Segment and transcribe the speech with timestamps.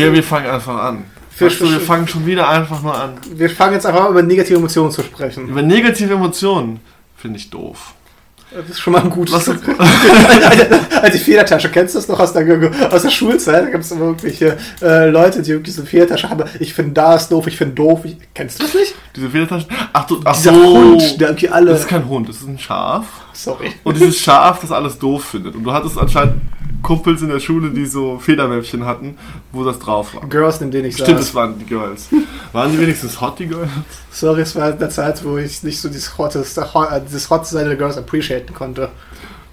[0.00, 1.04] Wir, wir fangen einfach an.
[1.38, 3.12] Weißt du, wir fangen schon wieder einfach nur an.
[3.34, 5.48] Wir fangen jetzt einfach an, über negative Emotionen zu sprechen.
[5.48, 6.80] Über negative Emotionen
[7.16, 7.94] finde ich doof.
[8.50, 9.50] Das ist schon mal ein gutes.
[11.02, 13.64] Also die Federtasche, kennst du das noch aus der, aus der Schulzeit?
[13.64, 16.44] Da gibt es immer irgendwelche äh, Leute, die wirklich so eine Federtasche haben.
[16.58, 18.00] Ich finde das doof, ich finde doof.
[18.04, 18.94] Ich, kennst du das nicht?
[19.16, 19.68] Diese Federtaschen.
[19.92, 20.62] Ach du, ach Dieser so.
[20.62, 21.72] Hund, der irgendwie alle.
[21.72, 23.06] Das ist kein Hund, das ist ein Schaf.
[23.32, 23.72] sorry.
[23.82, 25.54] Und dieses Schaf, das alles doof findet.
[25.54, 26.40] Und du hattest anscheinend
[26.82, 29.18] Kumpels in der Schule, die so Federmäppchen hatten,
[29.52, 30.26] wo das drauf war.
[30.28, 32.08] Girls, neben denen ich Stimmt, das waren die Girls.
[32.52, 33.68] Waren die wenigstens hot, die Girls?
[34.10, 37.68] Sorry, es war in der Zeit, wo ich nicht so dieses Hot, dieses Hot Seite
[37.68, 38.88] der Girls appreciaten konnte.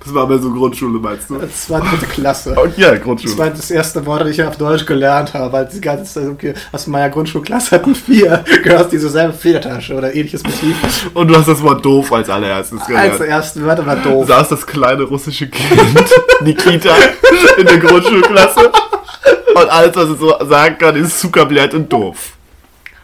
[0.03, 1.35] Das war aber so Grundschule, meinst du?
[1.37, 2.55] Das war dritte Klasse.
[2.57, 3.37] Oh, ja, Das Grundschule.
[3.37, 6.53] war das erste Wort, das ich auf Deutsch gelernt habe, weil die ganze Zeit, okay,
[6.71, 11.09] aus meiner Grundschulklasse hatten vier Girls dieselbe Federtasche oder ähnliches Motiv.
[11.13, 13.21] Und du hast das Wort doof als allererstes Als gelernt.
[13.21, 14.27] erste Wörter war doof.
[14.27, 15.69] saß das kleine russische Kind,
[16.41, 16.91] Nikita,
[17.57, 18.71] in der Grundschulklasse.
[19.55, 22.36] Und alles, was er so sagen kann, ist Zuckerblät und doof.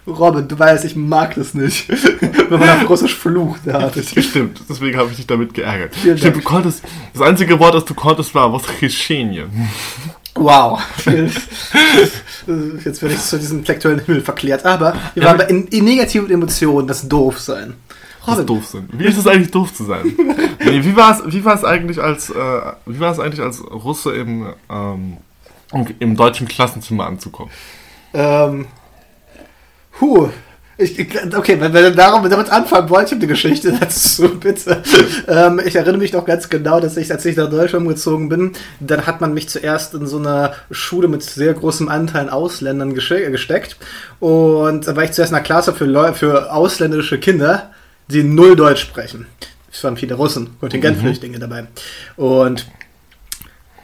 [0.05, 1.87] Robin, du weißt, ich mag das nicht,
[2.49, 3.61] wenn man auf Russisch flucht.
[3.65, 4.09] Derartig.
[4.09, 5.95] Stimmt, deswegen habe ich dich damit geärgert.
[5.95, 9.47] Stimmt, du konntest, das einzige Wort, das du konntest, war Woschenje.
[10.35, 10.81] Wow.
[11.05, 14.65] Jetzt werde ich zu diesem intellektuellen Himmel verklärt.
[14.65, 17.75] Aber wir ja, waren bei in, in negativen Emotionen, das doof sein.
[18.25, 18.37] Robin.
[18.37, 18.89] Das doof sein.
[18.91, 20.01] Wie ist es eigentlich doof zu sein?
[20.65, 25.17] nee, wie war es wie war's eigentlich als äh, eigentlich als Russe im ähm,
[25.99, 27.51] im deutschen Klassenzimmer anzukommen?
[28.13, 28.65] Ähm,
[29.99, 30.29] huh.
[30.75, 34.81] Ich, okay, wenn wir darum, damit anfangen habe eine Geschichte dazu, bitte.
[35.27, 38.53] Ähm, ich erinnere mich noch ganz genau, dass ich, als ich nach Deutschland umgezogen bin,
[38.79, 42.95] dann hat man mich zuerst in so einer Schule mit sehr großem Anteil an Ausländern
[42.95, 43.77] gesteckt.
[44.19, 47.71] Und da war ich zuerst in einer Klasse für, Leu für ausländische Kinder,
[48.07, 49.27] die null Deutsch sprechen.
[49.71, 51.65] Es waren viele Russen, Kontingentflüchtlinge dabei.
[52.15, 52.65] Und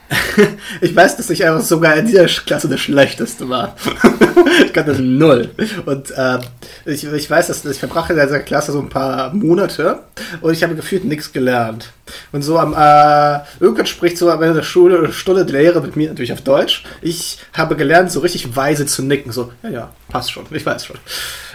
[0.82, 3.76] ich weiß, dass ich einfach sogar in dieser Klasse der Schlechteste war.
[4.66, 5.50] ich kann das null.
[5.86, 6.40] Und ähm,
[6.86, 10.00] ich, ich weiß, dass ich verbrachte in dieser Klasse so ein paar Monate
[10.42, 11.92] und ich habe gefühlt nichts gelernt.
[12.32, 15.96] Und so am äh, irgendwann spricht so am Ende der Schule Stunde der Lehrer mit
[15.96, 16.84] mir natürlich auf Deutsch.
[17.02, 19.32] Ich habe gelernt, so richtig weise zu nicken.
[19.32, 20.98] So, ja, ja, passt schon, ich weiß schon.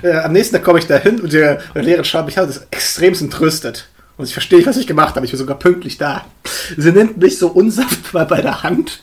[0.03, 2.67] Äh, am nächsten Tag komme ich da hin und der Lehrer schaut mich und ist
[2.71, 3.89] extremst entrüstet.
[4.17, 5.27] Und ich verstehe nicht, was ich gemacht habe.
[5.27, 6.25] Ich bin sogar pünktlich da.
[6.77, 9.03] Sie nimmt mich so unsaftbar bei der Hand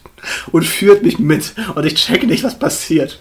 [0.52, 1.54] und führt mich mit.
[1.76, 3.20] Und ich checke nicht, was passiert.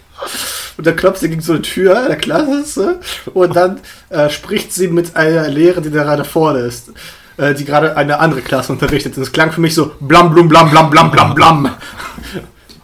[0.77, 2.99] Und dann klopft sie gegen so eine Tür der Klasse
[3.33, 6.91] und dann äh, spricht sie mit einer Lehrerin, die da gerade vorne ist.
[7.37, 9.17] Äh, die gerade eine andere Klasse unterrichtet.
[9.17, 11.75] Und es klang für mich so blam blum blam blam blam blam blam.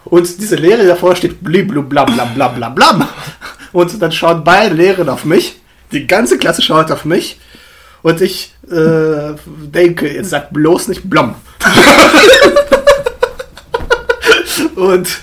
[0.05, 3.07] Und diese Lehrerin davor steht blib blub blam blam blam blam blam.
[3.71, 5.61] Und dann schauen beide Lehrerinnen auf mich.
[5.91, 7.39] Die ganze Klasse schaut auf mich.
[8.03, 11.33] Und ich äh, denke, jetzt sagt bloß nicht Blom.
[14.75, 15.07] Und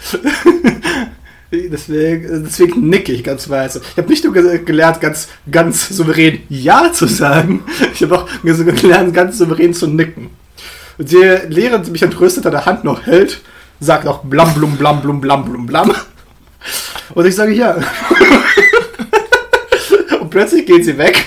[1.53, 3.81] deswegen, deswegen nicke ich ganz weise.
[3.93, 7.63] Ich habe nicht nur ge gelernt, ganz, ganz souverän Ja zu sagen,
[7.93, 10.31] ich habe auch ge- gelernt, ganz souverän zu nicken.
[10.99, 11.17] Und die
[11.49, 13.41] Lehrerin, die mich entrüstet an der Hand noch hält,
[13.81, 15.93] sagt auch Blam, blum, blam, blum, blam, blum, blam.
[17.15, 17.77] Und ich sage ja.
[20.21, 21.27] Und plötzlich geht sie weg.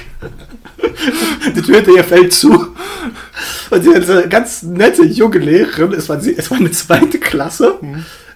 [1.55, 2.75] Die Tür hinter ihr fällt zu.
[3.69, 5.93] Und eine ganz nette junge Lehrerin.
[5.93, 7.75] Es war, es war eine zweite Klasse.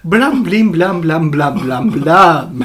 [0.02, 2.64] Blam, blim, blam, blam, blam, blam, blam.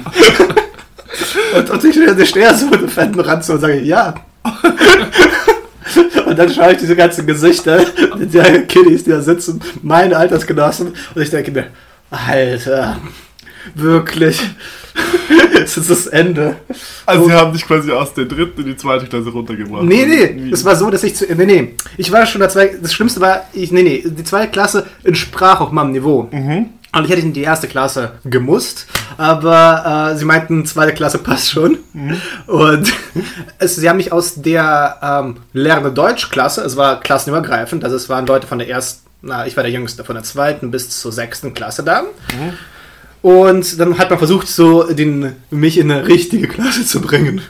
[1.56, 4.14] Und, und ich stehe so mit dem fetten Ranz und sage, ja.
[6.26, 7.84] Und dann schaue ich diese ganzen Gesichter
[8.20, 10.88] der Kiddies, die da sitzen, meine Altersgenossen.
[11.16, 11.68] Und ich denke mir,
[12.12, 12.98] Alter,
[13.76, 14.42] wirklich.
[15.64, 16.56] Es ist das Ende.
[17.06, 19.84] Also sie haben dich quasi aus der dritten in die zweite Klasse runtergebracht.
[19.84, 21.26] Nee, nee, es war so, dass ich zu.
[21.26, 21.76] Nee, nee.
[21.98, 22.80] Ich war schon der zweite.
[22.80, 26.30] Das Schlimmste war, ich, nee, nee, die zweite Klasse entsprach auch meinem Niveau.
[26.94, 31.52] Und ich hätte in die erste Klasse gemusst, aber äh, sie meinten, zweite Klasse passt
[31.52, 31.80] schon.
[32.48, 32.92] Und
[33.60, 38.26] es, sie haben mich aus der ähm, Lernende Deutschklasse, es war klassenübergreifend, also es waren
[38.26, 41.54] Leute von der ersten, na, ich war der Jüngste, von der zweiten bis zur sechsten
[41.54, 42.04] Klasse da.
[43.28, 47.42] Und dann hat man versucht, so den, mich in eine richtige Klasse zu bringen.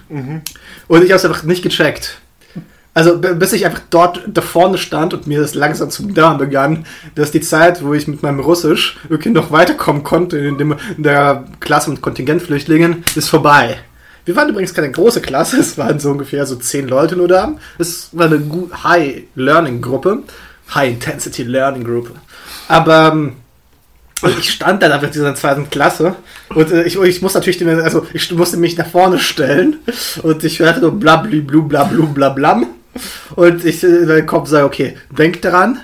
[0.88, 2.18] Und ich habe es einfach nicht gecheckt.
[2.95, 6.88] Also bis ich einfach dort da vorne stand und mir das langsam zu dämmern begann,
[7.13, 11.03] dass die Zeit, wo ich mit meinem Russisch wirklich noch weiterkommen konnte in, dem, in
[11.03, 13.77] der Klasse mit Kontingentflüchtlingen, ist vorbei.
[14.25, 17.53] Wir waren übrigens keine große Klasse, es waren so ungefähr so zehn Leute nur da.
[17.77, 18.41] Es war eine
[18.83, 20.23] High-Learning-Gruppe,
[20.73, 22.13] High-Intensity-Learning-Gruppe.
[22.68, 23.33] Aber ähm,
[24.21, 26.15] und ich stand dann in dieser zweiten Klasse
[26.49, 29.77] und äh, ich, ich muss natürlich, den- also ich musste mich nach vorne stellen
[30.23, 32.67] und ich hörte so blabli blu blablu blablam
[33.35, 35.79] und ich äh, in meinem Kopf sage, okay, denk daran,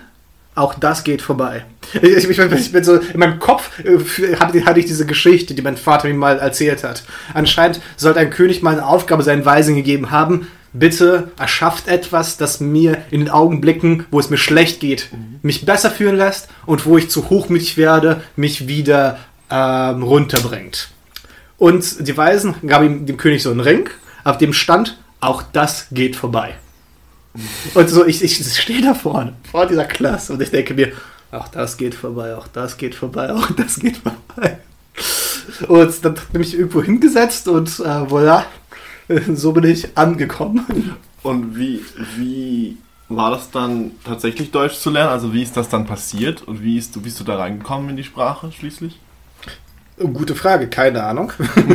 [0.56, 1.66] auch das geht vorbei.
[2.02, 5.78] Ich, ich, ich, bin- so, in meinem Kopf äh, hatte ich diese Geschichte, die mein
[5.78, 7.04] Vater mir mal erzählt hat.
[7.34, 12.60] Anscheinend sollte ein König mal eine Aufgabe seinen Weisen gegeben haben, bitte erschafft etwas, das
[12.60, 15.10] mir in den Augenblicken, wo es mir schlecht geht,
[15.42, 20.90] mich besser fühlen lässt und wo ich zu hochmütig werde, mich wieder ähm, runterbringt.
[21.58, 23.90] Und die Weisen gaben ihm dem König so einen Ring,
[24.24, 26.56] auf dem stand, auch das geht vorbei.
[27.74, 30.92] Und so, ich, ich stehe da vorne, vor dieser Klasse und ich denke mir,
[31.32, 34.60] auch das geht vorbei, auch das geht vorbei, auch das geht vorbei.
[35.68, 38.44] Und dann bin ich irgendwo hingesetzt und äh, voilà,
[39.34, 40.96] so bin ich angekommen.
[41.22, 41.82] Und wie,
[42.18, 42.78] wie
[43.10, 45.12] war das dann tatsächlich Deutsch zu lernen?
[45.12, 48.04] Also wie ist das dann passiert und wie ist, bist du da reingekommen in die
[48.04, 49.00] Sprache schließlich?
[49.98, 51.32] Gute Frage, keine Ahnung.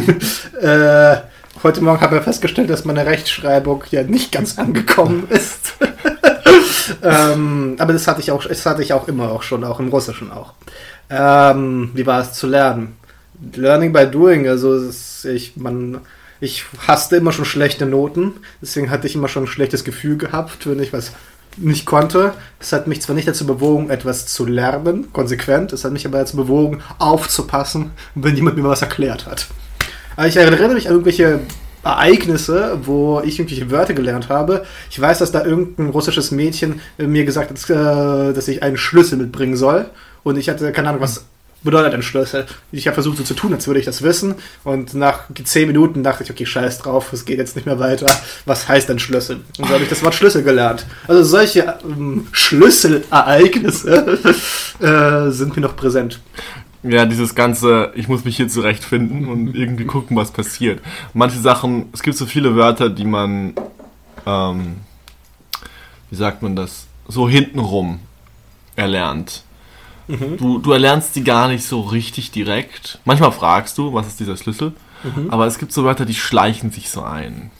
[0.61, 1.17] äh,
[1.63, 5.75] heute Morgen haben wir festgestellt, dass meine Rechtschreibung ja nicht ganz angekommen ist.
[7.03, 9.89] ähm, aber das hatte ich auch, das hatte ich auch immer auch schon, auch im
[9.89, 10.55] Russischen auch.
[11.11, 12.97] Ähm, wie war es zu lernen?
[13.55, 14.91] Learning by doing, also
[15.25, 16.01] ich, man,
[16.41, 20.69] ich hasste immer schon schlechte Noten, deswegen hatte ich immer schon ein schlechtes Gefühl gehabt,
[20.69, 21.13] wenn ich was
[21.57, 22.35] nicht konnte.
[22.61, 26.19] Es hat mich zwar nicht dazu bewogen, etwas zu lernen, konsequent, es hat mich aber
[26.19, 29.47] dazu bewogen, aufzupassen, wenn jemand mir was erklärt hat.
[30.17, 31.41] Aber ich erinnere mich an irgendwelche
[31.85, 34.65] Ereignisse, wo ich irgendwelche Wörter gelernt habe.
[34.91, 39.17] Ich weiß, dass da irgendein russisches Mädchen mir gesagt hat, äh, dass ich einen Schlüssel
[39.17, 39.87] mitbringen soll.
[40.25, 41.25] Und ich hatte keine Ahnung, was
[41.63, 42.47] bedeutet ein Schlüssel.
[42.73, 44.37] Ich habe versucht, so zu tun, als würde ich das wissen.
[44.65, 48.07] Und nach zehn Minuten dachte ich, okay, scheiß drauf, es geht jetzt nicht mehr weiter.
[48.45, 49.41] Was heißt ein Schlüssel?
[49.59, 50.87] Und so habe ich das Wort Schlüssel gelernt.
[51.07, 54.19] Also solche ähm, Schlüsselereignisse
[54.81, 56.21] äh, sind mir noch präsent.
[56.85, 60.81] Ja, dieses ganze, ich muss mich hier zurechtfinden und irgendwie gucken, was passiert.
[61.13, 63.55] Manche Sachen, es gibt so viele Wörter, die man,
[64.25, 64.77] ähm,
[66.09, 67.99] wie sagt man das, so hintenrum
[68.77, 69.43] erlernt.
[70.09, 70.39] Mhm.
[70.39, 72.99] Du, du erlernst die gar nicht so richtig direkt.
[73.05, 74.73] Manchmal fragst du, was ist dieser Schlüssel?
[75.05, 75.31] Mhm.
[75.31, 77.51] Aber es gibt so Wörter, die schleichen sich so ein.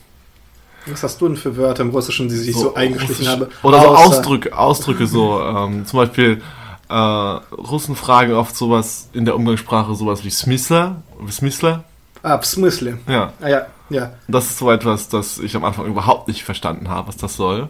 [0.87, 3.47] Was hast du denn für Wörter im Russischen, die sich so, so eingeschlichen haben?
[3.63, 5.41] Oder so Ausdrücke, Ausdrücke so.
[5.43, 6.43] Ähm, zum Beispiel,
[6.89, 11.03] äh, Russen fragen oft sowas in der Umgangssprache, sowas wie Smisla.
[11.31, 11.85] Smisla.
[12.23, 12.99] Ah, Smysle.
[13.07, 13.33] Ja.
[13.41, 14.13] Ah, ja, ja.
[14.27, 17.69] Das ist so etwas, das ich am Anfang überhaupt nicht verstanden habe, was das soll.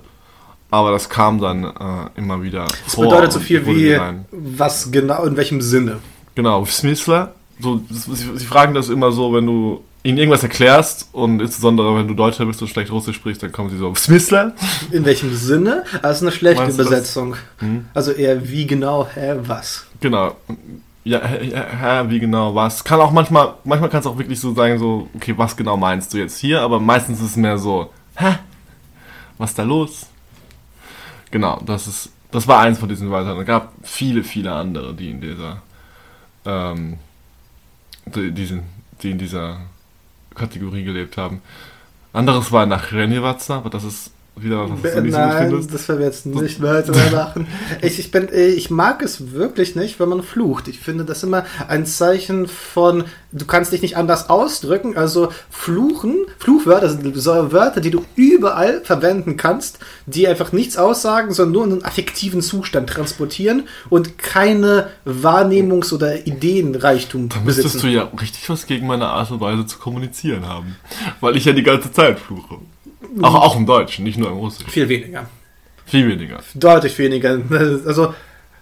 [0.71, 1.71] Aber das kam dann äh,
[2.17, 4.27] immer wieder Das bedeutet so viel wie, rein.
[4.31, 5.99] was genau, in welchem Sinne?
[6.35, 7.33] Genau, Smissler.
[7.61, 12.07] So, sie, sie fragen das immer so, wenn du ihnen irgendwas erklärst und insbesondere wenn
[12.07, 14.53] du Deutscher bist und schlecht Russisch sprichst, dann kommen sie so, Smissler?
[14.93, 15.85] In welchem Sinne?
[15.95, 17.35] Ah, Das ist eine schlechte Meinst Übersetzung.
[17.59, 17.87] Hm?
[17.95, 19.87] Also eher wie genau, hä, was?
[20.01, 20.37] Genau.
[21.05, 22.85] Ja, hä, wie genau, was?
[22.85, 26.13] Kann auch manchmal, manchmal kann es auch wirklich so sein, so, okay, was genau meinst
[26.13, 26.61] du jetzt hier?
[26.61, 28.37] Aber meistens ist es mehr so, hä?
[29.39, 30.07] Was ist da los?
[31.31, 33.39] Genau, das ist, das war eins von diesen Wörtern.
[33.39, 35.63] Es gab viele, viele andere, die in dieser,
[36.45, 36.99] ähm,
[38.07, 38.63] die, diesen,
[39.03, 39.61] die in dieser
[40.35, 41.43] Kategorie gelebt haben.
[42.13, 45.75] Anderes war nach Renjevatsa, aber das ist wieder was, du nicht Nein, findest.
[45.75, 47.47] das werden wir jetzt nicht weiter machen.
[47.83, 50.69] Ich, ich, bin, ich mag es wirklich nicht, wenn man flucht.
[50.69, 54.97] Ich finde das immer ein Zeichen von, du kannst dich nicht anders ausdrücken.
[54.97, 61.33] Also Fluchen, Fluchwörter sind so Wörter, die du überall verwenden kannst, die einfach nichts aussagen,
[61.33, 67.87] sondern nur einen affektiven Zustand transportieren und keine Wahrnehmungs- oder Ideenreichtum Da müsstest besitzen.
[67.87, 70.77] du ja richtig was gegen meine Art und Weise zu kommunizieren haben.
[71.21, 72.57] Weil ich ja die ganze Zeit fluche.
[73.23, 74.71] Auch, auch im Deutschen, nicht nur im Russischen.
[74.71, 75.27] Viel weniger.
[75.87, 76.41] Viel weniger.
[76.55, 77.41] Deutlich weniger.
[77.87, 78.15] Also,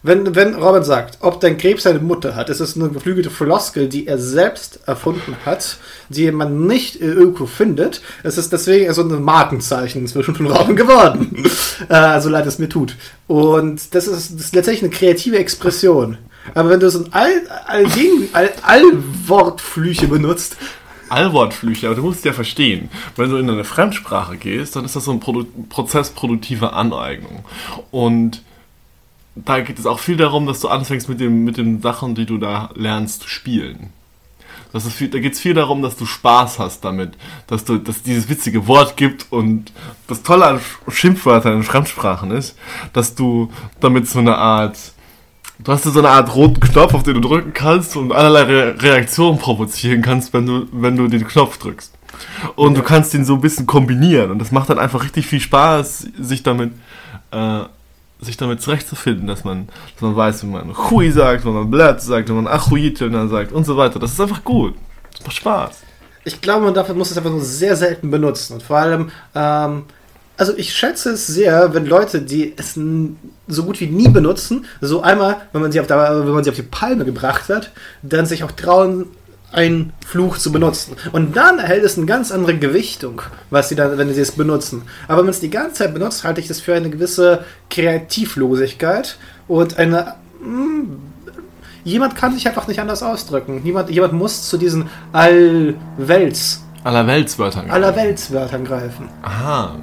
[0.03, 3.88] wenn, wenn Robin sagt, ob dein Krebs eine Mutter hat, ist es eine geflügelte Floskel,
[3.88, 5.79] die er selbst erfunden hat,
[6.11, 8.03] die man nicht irgendwo findet.
[8.23, 11.45] Es ist deswegen so ein Markenzeichen inzwischen von Robin geworden.
[11.88, 12.95] äh, so leid es mir tut.
[13.26, 16.19] Und das ist, das ist letztendlich eine kreative Expression.
[16.55, 17.87] Aber wenn du so ein All, All,
[18.33, 20.57] All, Allwortflüche benutzt,
[21.09, 25.05] Allwortflüche, aber du musst ja verstehen, wenn du in eine Fremdsprache gehst, dann ist das
[25.05, 27.45] so ein Produ Prozess produktiver Aneignung.
[27.91, 28.43] Und
[29.35, 32.27] da geht es auch viel darum, dass du anfängst mit, dem, mit den Sachen, die
[32.27, 33.93] du da lernst, zu spielen.
[34.73, 37.13] Das ist viel, da geht es viel darum, dass du Spaß hast damit,
[37.47, 39.73] dass du, dass dieses witzige Wort gibt und
[40.07, 42.59] das Tolle an Schimpfwörtern in Fremdsprachen ist,
[42.93, 44.77] dass du damit so eine Art,
[45.59, 48.75] du hast so eine Art roten Knopf, auf den du drücken kannst und allerlei Re
[48.79, 51.93] Reaktionen provozieren kannst, wenn du, wenn du den Knopf drückst.
[52.55, 52.81] Und ja.
[52.81, 56.09] du kannst ihn so ein bisschen kombinieren und das macht dann einfach richtig viel Spaß,
[56.19, 56.73] sich damit
[57.31, 57.65] äh,
[58.21, 62.01] sich damit zurechtzufinden, dass man, dass man weiß, wie man Hui sagt, wenn man Blatt
[62.01, 63.99] sagt, wenn man Achuitena sagt und so weiter.
[63.99, 64.75] Das ist einfach gut.
[65.13, 65.83] Das macht Spaß.
[66.25, 68.55] Ich glaube, man darf, muss es einfach nur sehr selten benutzen.
[68.55, 69.85] Und vor allem, ähm,
[70.37, 72.78] also ich schätze es sehr, wenn Leute, die es
[73.49, 76.50] so gut wie nie benutzen, so einmal, wenn man sie auf, der, wenn man sie
[76.50, 77.71] auf die Palme gebracht hat,
[78.02, 79.07] dann sich auch trauen,
[79.52, 80.97] einen Fluch zu benutzen.
[81.12, 84.83] Und dann erhält es eine ganz andere Gewichtung, was sie dann, wenn sie es benutzen.
[85.09, 89.16] Aber wenn man es die ganze Zeit benutzt, halte ich das für eine gewisse Kreativlosigkeit
[89.49, 90.14] und eine.
[90.40, 90.99] Mh, hm,
[91.85, 93.64] jemand kann sich einfach nicht anders ausdrücken.
[93.64, 96.62] Jemand, jemand muss zu diesen Allwelts.
[96.83, 97.71] Allerweltswörtern.
[97.71, 99.09] Allerweltswörtern greifen.
[99.23, 99.76] Aha.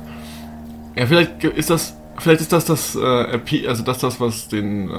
[0.96, 4.94] Ja, vielleicht ist das vielleicht ist das das, äh, also das, das, was den äh,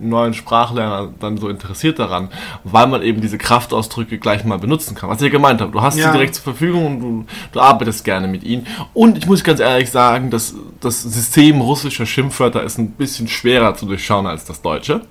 [0.00, 2.28] neuen Sprachlerner dann so interessiert daran,
[2.64, 5.10] weil man eben diese Kraftausdrücke gleich mal benutzen kann.
[5.10, 6.06] Was ich ja gemeint habe, du hast ja.
[6.06, 8.66] sie direkt zur Verfügung und du, du arbeitest gerne mit ihnen.
[8.94, 13.74] Und ich muss ganz ehrlich sagen, dass das System russischer Schimpfwörter ist ein bisschen schwerer
[13.74, 15.02] zu durchschauen als das deutsche.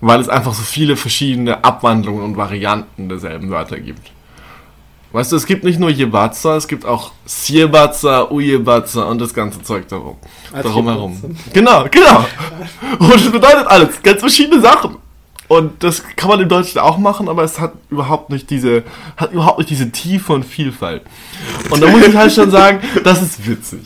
[0.00, 4.12] Weil es einfach so viele verschiedene Abwandlungen und Varianten derselben Wörter gibt.
[5.12, 9.62] Weißt du, es gibt nicht nur Jebatza, es gibt auch Siebatza, Ujebatza und das ganze
[9.62, 10.16] Zeug darum.
[10.52, 11.36] darum herum.
[11.52, 12.26] Genau, genau.
[12.98, 14.96] Und es bedeutet alles, ganz verschiedene Sachen.
[15.48, 18.84] Und das kann man im Deutschen auch machen, aber es hat überhaupt nicht diese,
[19.16, 21.02] hat überhaupt nicht diese Tiefe und Vielfalt.
[21.70, 23.80] Und da muss ich halt schon sagen, das ist witzig.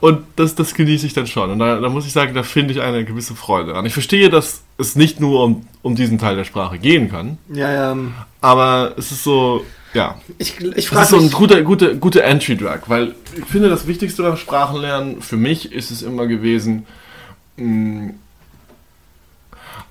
[0.00, 1.50] Und das, das genieße ich dann schon.
[1.50, 3.86] Und da, da muss ich sagen, da finde ich eine gewisse Freude dran.
[3.86, 7.38] Ich verstehe, dass es nicht nur um, um diesen Teil der Sprache gehen kann.
[7.48, 7.96] Ja, ja.
[8.42, 9.64] Aber es ist so,
[9.96, 10.20] ja.
[10.36, 14.22] Ich, ich das ist so ein guter, guter, guter Entry-Drug, weil ich finde, das Wichtigste
[14.22, 16.86] beim Sprachenlernen für mich ist es immer gewesen,
[17.56, 18.12] mh,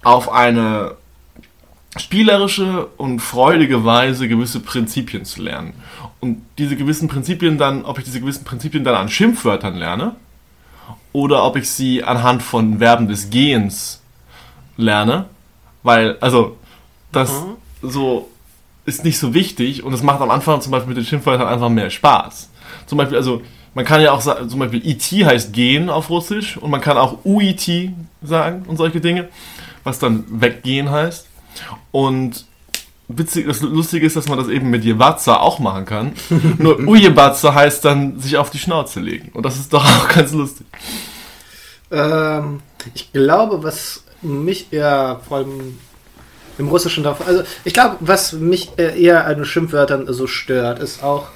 [0.04, 0.96] auf eine
[1.98, 5.74] spielerische und freudige Weise gewisse Prinzipien zu lernen.
[6.20, 10.16] Und diese gewissen Prinzipien dann, ob ich diese gewissen Prinzipien dann an Schimpfwörtern lerne
[11.14, 14.02] oder ob ich sie anhand von Verben des Gehens
[14.78, 15.26] lerne,
[15.82, 16.58] weil, also,
[17.12, 17.56] das mhm.
[17.90, 18.30] so
[18.86, 21.70] ist nicht so wichtig und es macht am Anfang zum Beispiel mit den Schimpfwörtern einfach
[21.70, 22.50] mehr Spaß.
[22.86, 23.42] Zum Beispiel, also
[23.74, 26.98] man kann ja auch sagen, zum Beispiel IT heißt gehen auf Russisch und man kann
[26.98, 29.30] auch UIT sagen und solche Dinge,
[29.84, 31.28] was dann weggehen heißt.
[31.92, 32.46] Und
[33.08, 36.14] witzig, das Lustige ist, dass man das eben mit Jebatza auch machen kann.
[36.58, 39.30] Nur Ujebatza heißt dann sich auf die Schnauze legen.
[39.34, 40.68] Und das ist doch auch ganz lustig.
[41.92, 42.62] Ähm,
[42.94, 45.78] ich glaube, was mich eher vor allem
[46.58, 47.26] im Russischen drauf.
[47.26, 51.28] Also ich glaube, was mich eher an Schimpfwörtern so stört, ist auch,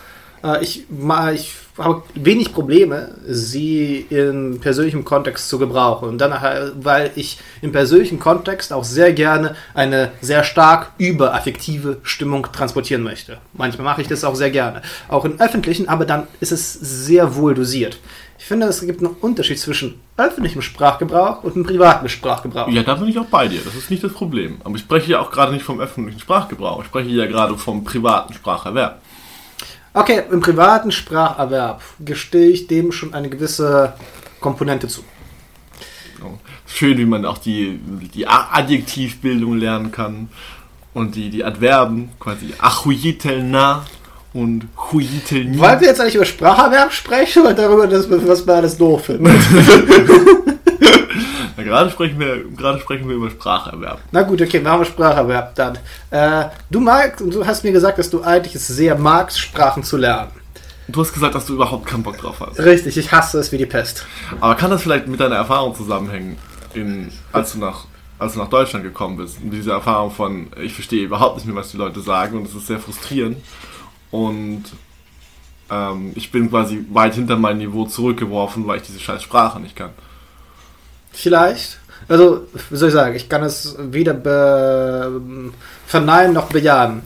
[0.44, 0.86] äh, ich,
[1.34, 6.10] ich habe wenig Probleme, sie in persönlichem Kontext zu gebrauchen.
[6.10, 6.34] Und dann,
[6.82, 13.38] weil ich im persönlichen Kontext auch sehr gerne eine sehr stark überaffektive Stimmung transportieren möchte.
[13.54, 14.82] Manchmal mache ich das auch sehr gerne.
[15.08, 17.98] Auch im öffentlichen, aber dann ist es sehr wohl dosiert.
[18.40, 22.70] Ich finde, es gibt einen Unterschied zwischen öffentlichem Sprachgebrauch und einem privaten Sprachgebrauch.
[22.70, 23.60] Ja, da bin ich auch bei dir.
[23.64, 24.62] Das ist nicht das Problem.
[24.64, 26.80] Aber ich spreche ja auch gerade nicht vom öffentlichen Sprachgebrauch.
[26.80, 29.02] Ich spreche ja gerade vom privaten Spracherwerb.
[29.94, 33.94] Okay, im privaten Spracherwerb gestehe ich dem schon eine gewisse
[34.40, 35.04] Komponente zu.
[36.66, 37.78] Schön, wie man auch die,
[38.14, 40.30] die Adjektivbildung lernen kann
[40.94, 43.86] und die, die Adverben, quasi achuitelna
[44.34, 45.58] und Huitelni.
[45.60, 49.24] Wollen wir jetzt eigentlich über Spracherwerb sprechen oder darüber, dass, was wir alles doof finden?
[51.58, 54.00] Na, gerade, sprechen wir, gerade sprechen wir über Spracherwerb.
[54.12, 55.78] Na gut, okay, machen wir Spracherwerb dann.
[56.10, 59.98] Äh, du magst, du hast mir gesagt, dass du eigentlich es sehr magst, Sprachen zu
[59.98, 60.32] lernen.
[60.88, 62.60] Du hast gesagt, dass du überhaupt keinen Bock drauf hast.
[62.60, 64.06] Richtig, ich hasse es wie die Pest.
[64.40, 66.38] Aber kann das vielleicht mit deiner Erfahrung zusammenhängen,
[66.74, 67.86] in, als, du nach,
[68.18, 69.38] als du nach Deutschland gekommen bist?
[69.44, 72.56] Und diese Erfahrung von, ich verstehe überhaupt nicht mehr, was die Leute sagen und es
[72.56, 73.38] ist sehr frustrierend.
[74.12, 74.64] Und
[75.70, 79.76] ähm, ich bin quasi weit hinter mein Niveau zurückgeworfen, weil ich diese scheiß Sprache nicht
[79.76, 79.92] kann.
[81.12, 81.80] Vielleicht.
[82.08, 85.12] Also, wie soll ich sagen, ich kann es weder
[85.86, 87.02] verneinen noch bejahen.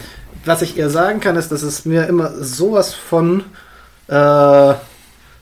[0.46, 3.44] Was ich eher sagen kann, ist, dass es mir immer sowas von
[4.08, 4.74] äh,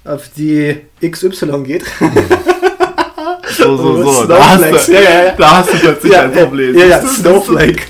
[0.04, 1.84] auf die XY geht.
[3.50, 4.26] so, so, so.
[4.26, 5.32] Da hast, du, ja, ja, ja.
[5.38, 6.78] da hast du plötzlich ja, ein Problem.
[6.78, 7.82] Ja, ja, Snowflake.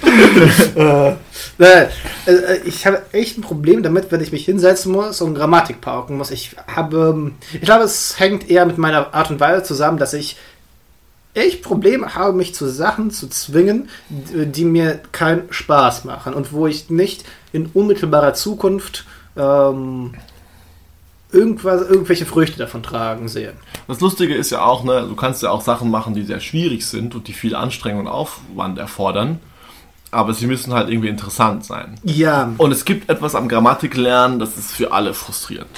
[1.62, 1.90] Äh,
[2.26, 6.18] äh, ich habe echt ein Problem damit, wenn ich mich hinsetzen muss und Grammatik pauken
[6.18, 6.32] muss.
[6.32, 10.38] Ich habe, ich glaube, es hängt eher mit meiner Art und Weise zusammen, dass ich
[11.34, 16.52] echt Probleme habe, mich zu Sachen zu zwingen, die die mir keinen Spaß machen und
[16.52, 19.06] wo ich nicht in unmittelbarer Zukunft
[19.38, 20.16] ähm,
[21.32, 23.54] irgendwas, irgendwelche Früchte davon tragen sehe.
[23.88, 26.86] Das Lustige ist ja auch, ne, du kannst ja auch Sachen machen, die sehr schwierig
[26.86, 29.40] sind und die viel Anstrengung und Aufwand erfordern.
[30.12, 31.98] Aber sie müssen halt irgendwie interessant sein.
[32.04, 35.70] Ja, Und es gibt etwas am Grammatiklernen, das ist für alle frustrierend.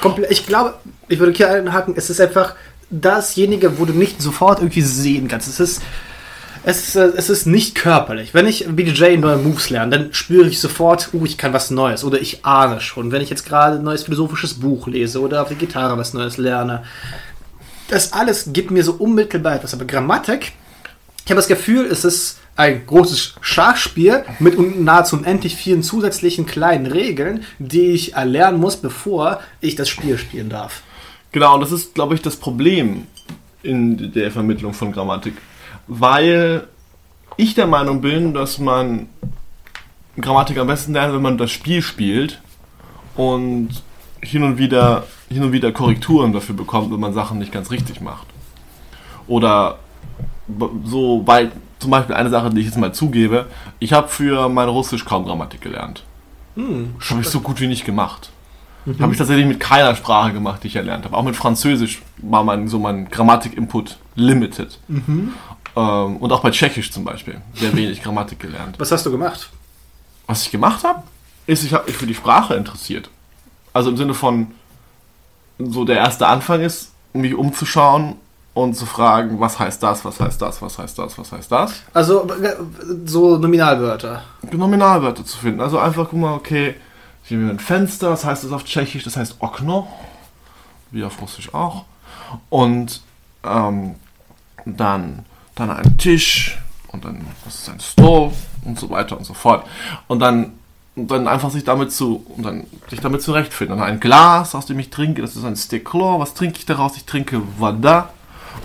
[0.00, 0.30] komplett.
[0.30, 0.74] Ich glaube,
[1.08, 2.54] ich würde hier einhaken, es ist einfach
[2.90, 5.48] dasjenige, wo du nicht sofort irgendwie sehen kannst.
[5.48, 5.82] Es ist,
[6.62, 8.32] es ist, äh, es ist nicht körperlich.
[8.32, 12.04] Wenn ich BDJ neue Moves lerne, dann spüre ich sofort, uh, ich kann was Neues
[12.04, 13.10] oder ich ahne schon.
[13.10, 16.36] Wenn ich jetzt gerade ein neues philosophisches Buch lese oder auf der Gitarre was Neues
[16.36, 16.84] lerne,
[17.88, 19.74] das alles gibt mir so unmittelbar etwas.
[19.74, 20.52] Aber Grammatik,
[21.24, 26.86] ich habe das Gefühl, es ist ein großes Schachspiel mit nahezu unendlich vielen zusätzlichen kleinen
[26.86, 30.82] Regeln, die ich erlernen muss, bevor ich das Spiel spielen darf.
[31.32, 33.06] Genau, und das ist, glaube ich, das Problem
[33.62, 35.34] in der Vermittlung von Grammatik.
[35.88, 36.68] Weil
[37.36, 39.08] ich der Meinung bin, dass man
[40.20, 42.40] Grammatik am besten lernt, wenn man das Spiel spielt
[43.16, 43.70] und
[44.20, 48.00] hin und wieder, hin und wieder Korrekturen dafür bekommt, wenn man Sachen nicht ganz richtig
[48.00, 48.28] macht.
[49.26, 49.78] Oder
[50.84, 51.50] so, weil
[51.84, 53.46] zum Beispiel eine Sache, die ich jetzt mal zugebe,
[53.78, 56.02] ich habe für mein Russisch kaum Grammatik gelernt.
[56.56, 56.94] Hm.
[57.10, 58.30] Habe ich so gut wie nicht gemacht.
[59.00, 61.16] Habe ich tatsächlich mit keiner Sprache gemacht, die ich erlernt habe.
[61.16, 64.78] Auch mit Französisch war mein, so mein Grammatik-Input limited.
[65.76, 67.40] Ähm, und auch bei Tschechisch zum Beispiel.
[67.54, 68.78] Sehr wenig Grammatik gelernt.
[68.78, 69.50] Was hast du gemacht?
[70.26, 71.02] Was ich gemacht habe,
[71.46, 73.10] ist, ich habe mich für die Sprache interessiert.
[73.72, 74.48] Also im Sinne von,
[75.58, 78.16] so der erste Anfang ist, mich umzuschauen
[78.54, 81.82] und zu fragen, was heißt das, was heißt das, was heißt das, was heißt das.
[81.92, 82.26] Also
[83.04, 84.22] so Nominalwörter.
[84.52, 85.60] Nominalwörter zu finden.
[85.60, 86.76] Also einfach, guck mal, okay,
[87.24, 89.88] hier haben wir ein Fenster, das heißt es auf Tschechisch, das heißt Okno,
[90.92, 91.84] wie auf Russisch auch.
[92.48, 93.02] Und
[93.42, 93.96] ähm,
[94.64, 95.24] dann,
[95.56, 96.56] dann ein Tisch
[96.92, 98.30] und dann, das ist ein Stol
[98.64, 99.66] und so weiter und so fort.
[100.06, 100.52] Und dann,
[100.94, 103.78] und dann einfach sich damit zu, und dann sich damit zurechtfinden.
[103.78, 106.96] Dann ein Glas, aus dem ich trinke, das ist ein Steklo, was trinke ich daraus?
[106.96, 108.10] Ich trinke Voda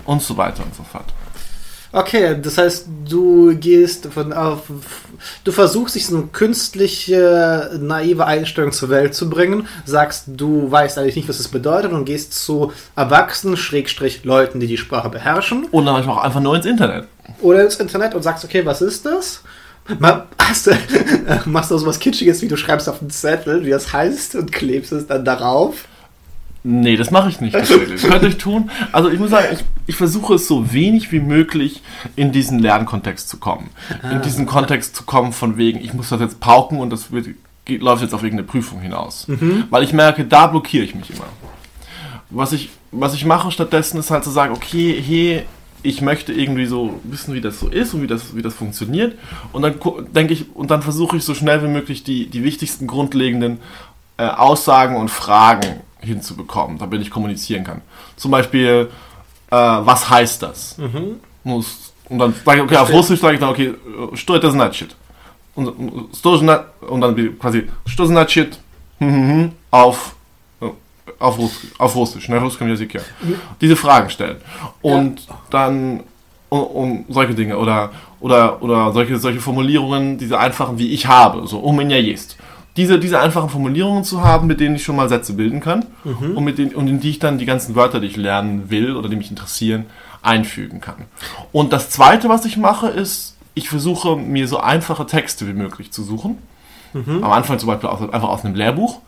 [0.04, 1.06] und so weiter und so fort.
[1.92, 4.62] Okay, das heißt, du gehst von auf,
[5.42, 10.98] du versuchst dich so eine künstliche, naive Einstellung zur Welt zu bringen, sagst, du weißt
[10.98, 15.64] eigentlich nicht, was das bedeutet und gehst zu Erwachsenen, Schrägstrich Leuten, die die Sprache beherrschen
[15.72, 17.08] dann manchmal auch einfach nur ins Internet.
[17.40, 19.42] oder ins Internet und sagst, okay, was ist das?
[19.98, 20.70] Ma- Hast du,
[21.46, 24.52] machst du so was Kitschiges, wie du schreibst auf einen Zettel, wie das heißt und
[24.52, 25.86] klebst es dann darauf?
[26.62, 27.54] Nee, das mache ich nicht.
[28.02, 28.70] könnte ich tun.
[28.92, 31.82] Also ich muss sagen, ich, ich versuche es so wenig wie möglich
[32.16, 33.70] in diesen Lernkontext zu kommen.
[34.10, 37.28] in diesen Kontext zu kommen von wegen, ich muss das jetzt pauken und das wird,
[37.64, 39.26] geht, läuft jetzt auf irgendeine Prüfung hinaus.
[39.70, 41.26] Weil ich merke, da blockiere ich mich immer.
[42.28, 45.42] Was ich, was ich mache stattdessen ist halt zu sagen, okay, hey,
[45.82, 49.16] ich möchte irgendwie so wissen, wie das so ist und wie das, wie das funktioniert.
[49.52, 49.74] Und dann
[50.12, 53.58] denke ich, und dann versuche ich so schnell wie möglich die, die wichtigsten grundlegenden
[54.18, 57.81] äh, Aussagen und Fragen hinzubekommen, damit ich kommunizieren kann.
[58.15, 58.89] Zum Beispiel,
[59.51, 60.77] äh, was heißt das?
[61.43, 62.97] Muss- Und dann sage ich, okay, auf Verstehe.
[62.97, 63.67] Russisch sage ich dann, okay,
[64.13, 64.95] äh, что это значит?
[65.55, 68.59] Und, und, что зна- und dann wie- quasi, что значит
[68.99, 70.15] mhm, auf,
[70.61, 70.67] äh,
[71.19, 72.99] auf, Russ, auf Russisch, ne, russischem Языке.
[73.61, 74.37] Diese Fragen stellen.
[74.81, 76.03] Und dann
[76.49, 81.47] um, um solche Dinge oder, oder, oder solche, solche Formulierungen, diese einfachen, wie ich habe,
[81.47, 82.37] so um меня есть.
[82.80, 85.84] Diese, diese einfachen Formulierungen zu haben, mit denen ich schon mal Sätze bilden kann
[86.34, 88.96] und, mit denen, und in die ich dann die ganzen Wörter, die ich lernen will
[88.96, 89.84] oder die mich interessieren,
[90.22, 91.04] einfügen kann.
[91.52, 95.92] Und das Zweite, was ich mache, ist, ich versuche mir so einfache Texte wie möglich
[95.92, 96.38] zu suchen.
[97.22, 99.00] Am Anfang zum Beispiel aus, einfach aus einem Lehrbuch.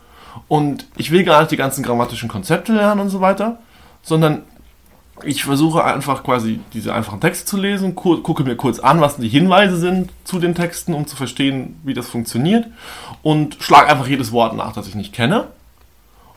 [0.47, 3.57] Und ich will gar nicht die ganzen grammatischen Konzepte lernen und so weiter,
[4.03, 4.43] sondern
[5.23, 9.17] ich versuche einfach quasi diese einfachen Texte zu lesen, gu gucke mir kurz an, was
[9.17, 12.65] die Hinweise sind zu den Texten, um zu verstehen, wie das funktioniert
[13.21, 15.45] und schlage einfach jedes Wort nach, das ich nicht kenne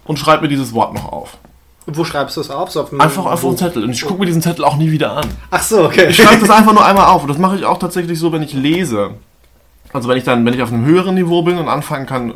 [0.04, 1.38] und schreibe mir dieses Wort noch auf.
[1.86, 2.70] Und wo schreibst du es auf?
[2.70, 4.90] So auf einem- Einfach auf einen Zettel und ich gucke mir diesen Zettel auch nie
[4.90, 5.26] wieder an.
[5.50, 6.08] Ach so, okay.
[6.10, 8.42] Ich schreibe das einfach nur einmal auf und das mache ich auch tatsächlich so, wenn
[8.42, 9.12] ich lese.
[9.92, 12.34] Also wenn ich dann, wenn ich auf einem höheren Niveau bin und anfangen kann, äh,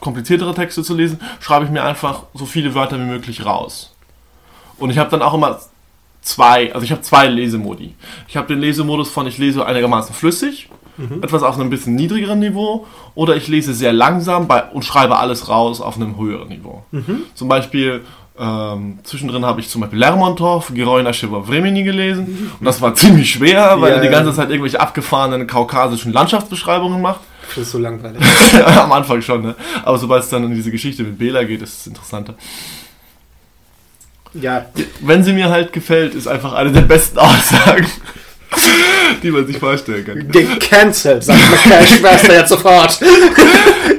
[0.00, 3.91] kompliziertere Texte zu lesen, schreibe ich mir einfach so viele Wörter wie möglich raus.
[4.82, 5.60] Und ich habe dann auch immer
[6.22, 7.94] zwei, also ich habe zwei Lesemodi.
[8.26, 11.22] Ich habe den Lesemodus von ich lese einigermaßen flüssig, mhm.
[11.22, 15.48] etwas auf einem bisschen niedrigeren Niveau, oder ich lese sehr langsam bei, und schreibe alles
[15.48, 16.84] raus auf einem höheren Niveau.
[16.90, 17.22] Mhm.
[17.34, 18.00] Zum Beispiel
[18.36, 22.50] ähm, zwischendrin habe ich zum Beispiel Lermontov, Gerojna Schivovremini gelesen mhm.
[22.58, 27.00] und das war ziemlich schwer, weil ja, er die ganze Zeit irgendwelche abgefahrenen kaukasischen Landschaftsbeschreibungen
[27.00, 27.20] macht.
[27.50, 28.20] Das ist so langweilig.
[28.66, 29.54] Am Anfang schon, ne?
[29.84, 32.34] Aber sobald es dann in diese Geschichte mit Bela geht, ist es interessanter.
[34.34, 34.66] Ja,
[35.00, 37.86] Wenn sie mir halt gefällt, ist einfach eine der besten Aussagen,
[39.22, 40.28] die man sich vorstellen kann.
[40.28, 42.98] gecancelt, sagt meine Schwester jetzt sofort.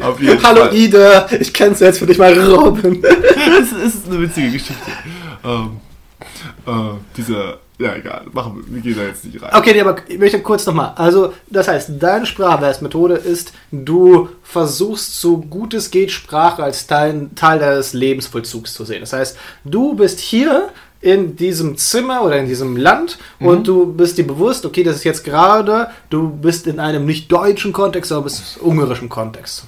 [0.02, 0.76] Auf jeden Hallo Fall.
[0.76, 2.96] Ida, ich cancel jetzt für dich mal Robin.
[3.04, 4.92] Ist, ist eine witzige Geschichte.
[5.46, 5.78] Ähm,
[6.66, 6.72] äh,
[7.16, 9.52] dieser, ja egal, machen wir, wir gehen da jetzt nicht rein.
[9.54, 10.94] Okay, nee, aber ich möchte kurz nochmal.
[10.96, 17.30] Also, das heißt, deine Sprachwahlmethode ist, du versuchst so gut es geht, Sprache als Teil,
[17.36, 19.02] Teil deines Lebensvollzugs zu sehen.
[19.02, 20.70] Das heißt, du bist hier
[21.02, 25.04] in diesem Zimmer oder in diesem Land und du bist dir bewusst, okay, das ist
[25.04, 29.66] jetzt gerade, du bist in einem nicht deutschen Kontext, sondern bist in ungarischem Kontext.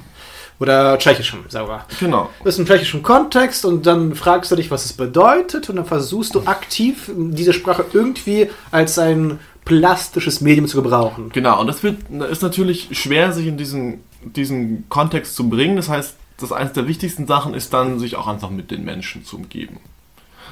[0.60, 1.86] Oder tschechischem sogar.
[2.00, 2.30] Genau.
[2.40, 5.86] Du bist im tschechischen Kontext und dann fragst du dich, was es bedeutet und dann
[5.86, 11.30] versuchst du aktiv diese Sprache irgendwie als ein plastisches Medium zu gebrauchen.
[11.34, 11.98] Genau, und das wird,
[12.30, 15.76] ist natürlich schwer, sich in diesen, diesen Kontext zu bringen.
[15.76, 19.26] Das heißt, das eines der wichtigsten Sachen ist dann, sich auch einfach mit den Menschen
[19.26, 19.80] zu umgeben.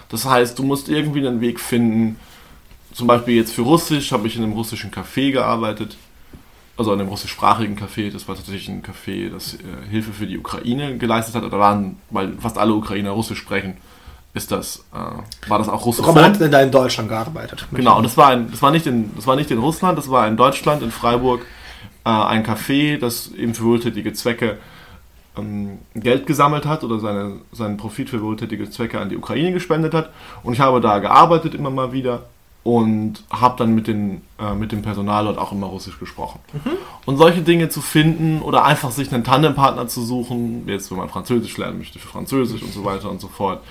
[0.09, 2.17] Das heißt, du musst irgendwie einen Weg finden,
[2.93, 5.97] zum Beispiel jetzt für Russisch habe ich in einem russischen Café gearbeitet,
[6.75, 9.57] also in einem russischsprachigen Café, das war tatsächlich ein Café, das äh,
[9.89, 11.43] Hilfe für die Ukraine geleistet hat.
[11.43, 13.77] Da waren, weil fast alle Ukrainer Russisch sprechen,
[14.33, 16.23] ist das, äh, war das auch Robin Russophon.
[16.23, 17.67] hat da in Deutschland gearbeitet.
[17.71, 20.09] Genau, und das war, ein, das, war nicht in, das war nicht in Russland, das
[20.09, 21.45] war in Deutschland, in Freiburg,
[22.05, 24.57] äh, ein Café, das eben für wohltätige Zwecke
[25.37, 29.93] ähm, Geld gesammelt hat oder seine, seinen Profit für wohltätige Zwecke an die Ukraine gespendet
[29.93, 30.09] hat.
[30.41, 32.23] Und ich habe da gearbeitet immer mal wieder
[32.63, 36.39] und habe dann mit, den, äh, mit dem Personal dort auch immer Russisch gesprochen.
[37.05, 41.09] Und solche Dinge zu finden oder einfach sich einen Tandempartner zu suchen, jetzt wenn man
[41.09, 43.61] Französisch lernen möchte für Französisch und so weiter und so fort.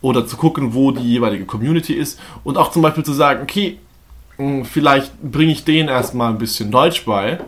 [0.00, 3.78] Oder zu gucken, wo die jeweilige Community ist und auch zum Beispiel zu sagen, okay,
[4.38, 7.38] mh, vielleicht bringe ich denen erstmal ein bisschen Deutsch bei,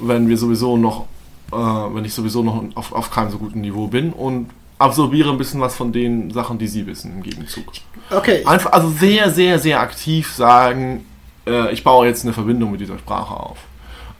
[0.00, 1.04] wenn wir sowieso noch,
[1.52, 5.38] äh, wenn ich sowieso noch auf, auf keinem so guten Niveau bin und absorbiere ein
[5.38, 7.64] bisschen was von den Sachen, die sie wissen im Gegenzug.
[8.10, 11.04] Okay, Einfach, also sehr, sehr, sehr aktiv sagen,
[11.46, 13.58] äh, ich baue jetzt eine Verbindung mit dieser Sprache auf.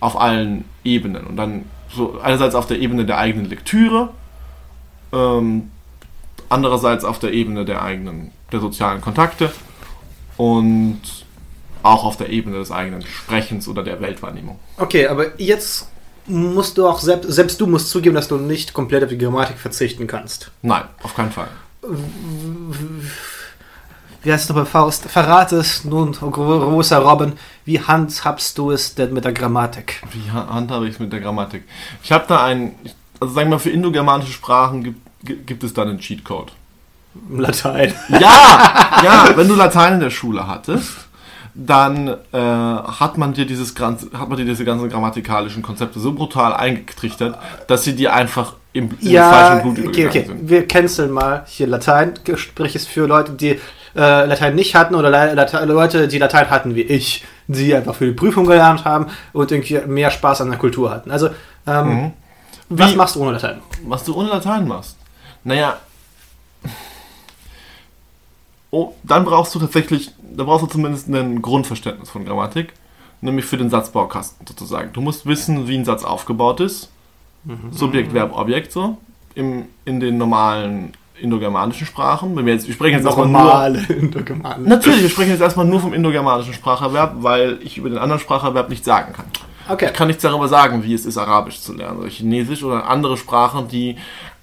[0.01, 1.27] Auf allen Ebenen.
[1.27, 4.11] Und dann so einerseits auf der Ebene der eigenen Lektüre,
[5.12, 5.71] ähm,
[6.49, 9.53] andererseits auf der Ebene der eigenen, der sozialen Kontakte
[10.37, 11.01] und
[11.83, 14.59] auch auf der Ebene des eigenen Sprechens oder der Weltwahrnehmung.
[14.79, 15.88] okay, aber jetzt
[16.29, 19.59] musst du auch selbst, selbst du musst zugeben, dass du nicht komplett auf die Grammatik
[19.59, 20.51] verzichten kannst.
[20.62, 21.49] Nein, auf keinen Fall.
[24.23, 25.05] Wie heißt es nochmal Faust?
[25.09, 30.03] Verrate es nun, gro- großer Robin, wie handhabst du es denn mit der Grammatik?
[30.12, 31.62] Wie ha- handhabe ich es mit der Grammatik?
[32.03, 32.75] Ich habe da einen,
[33.21, 36.53] also sagen wir mal, für indogermanische Sprachen gibt, gi- gibt es da einen Cheatcode.
[37.31, 37.95] Latein.
[38.09, 38.19] Ja,
[39.05, 40.91] ja, wenn du Latein in der Schule hattest,
[41.54, 46.54] dann äh, hat man dir dieses hat man dir diese ganzen grammatikalischen Konzepte so brutal
[46.54, 50.24] eingetrichtert, dass sie dir einfach im, im Ja, falschen Blut okay, okay.
[50.26, 50.48] sind.
[50.48, 52.14] Wir canceln mal hier Latein.
[52.37, 53.50] Sprich es für Leute, die
[53.96, 58.06] äh, Latein nicht hatten oder Late Leute, die Latein hatten wie ich, die einfach für
[58.06, 61.11] die Prüfung gelernt haben und irgendwie mehr Spaß an der Kultur hatten.
[61.11, 61.30] Also,
[61.66, 62.12] ähm, Mhm.
[62.68, 63.58] was Wie- machst du ohne Latein?
[63.87, 64.96] Was du ohne Latein machst.
[65.44, 65.78] Naja.
[68.70, 72.73] Oh, dann brauchst du tatsächlich, da brauchst du zumindest ein Grundverständnis von Grammatik,
[73.21, 74.93] nämlich für den Satzbaukasten sozusagen.
[74.93, 76.91] Du musst wissen, wie ein Satz aufgebaut ist.
[77.71, 78.99] Subjekt, Verb, Objekt so.
[79.35, 82.37] Im, in den normalen indogermanischen Sprachen.
[82.37, 83.41] Wenn wir jetzt, wir sprechen jetzt erstmal nur.
[83.41, 83.87] Normale.
[84.64, 88.69] Natürlich, wir sprechen jetzt erstmal nur vom indogermanischen Spracherwerb, weil ich über den anderen Spracherwerb
[88.69, 89.27] nichts sagen kann.
[89.69, 89.87] Okay.
[89.87, 93.17] Ich kann nichts darüber sagen, wie es ist, Arabisch zu lernen oder Chinesisch oder andere
[93.17, 93.97] Sprachen, die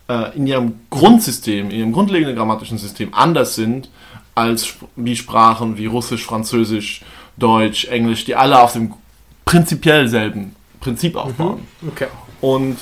[0.07, 3.89] äh, in ihrem Grundsystem, in ihrem grundlegenden grammatischen System anders sind
[4.35, 7.01] als wie Sprachen wie Russisch, Französisch,
[7.37, 8.93] Deutsch, Englisch, die alle auf dem
[9.45, 11.67] prinzipiell selben Prinzip aufbauen.
[11.87, 12.07] Okay.
[12.41, 12.77] Und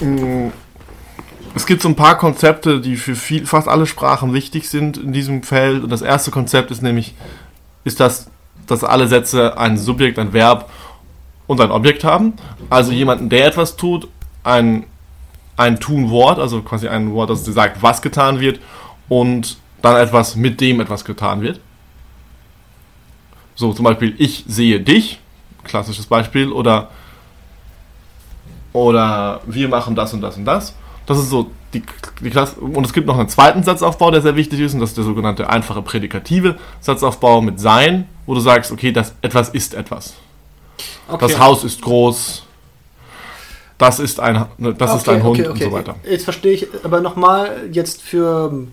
[0.00, 0.52] mh,
[1.54, 5.12] es gibt so ein paar Konzepte, die für viel, fast alle Sprachen wichtig sind in
[5.12, 5.82] diesem Feld.
[5.82, 7.14] Und das erste Konzept ist nämlich,
[7.84, 8.30] ist das,
[8.66, 10.70] dass alle Sätze ein Subjekt, ein Verb
[11.46, 12.34] und ein Objekt haben.
[12.70, 14.08] Also jemanden, der etwas tut,
[14.44, 14.84] ein,
[15.56, 18.60] ein Tun-Wort, also quasi ein Wort, das sagt, was getan wird,
[19.08, 21.60] und dann etwas, mit dem etwas getan wird.
[23.54, 25.18] So, zum Beispiel, ich sehe dich,
[25.64, 26.90] klassisches Beispiel, oder
[28.72, 30.74] oder wir machen das und das und das.
[31.06, 31.82] Das ist so die,
[32.22, 32.60] die Klasse.
[32.60, 35.04] Und es gibt noch einen zweiten Satzaufbau, der sehr wichtig ist, und das ist der
[35.04, 40.14] sogenannte einfache prädikative Satzaufbau mit sein, wo du sagst, okay, das etwas ist etwas.
[41.08, 41.26] okay.
[41.26, 42.44] Das Haus ist groß.
[43.78, 45.94] Das ist ein, das ist ein Hund und so weiter.
[46.08, 48.66] Jetzt verstehe ich aber nochmal jetzt für,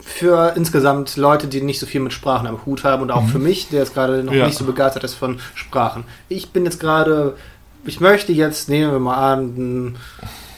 [0.00, 3.38] für insgesamt Leute, die nicht so viel mit Sprachen am Hut haben und auch für
[3.38, 4.38] mich, der jetzt gerade noch Mhm.
[4.38, 4.46] Ja.
[4.46, 6.04] nicht so begeistert ist von Sprachen.
[6.28, 7.36] Ich bin jetzt gerade,
[7.84, 9.96] ich möchte jetzt, nehmen wir mal an,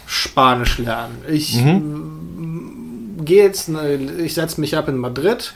[0.06, 1.16] Spanisch lernen.
[1.28, 3.16] Ich Mhm.
[3.24, 5.52] gehe jetzt, ne, ich setze mich ab in Madrid,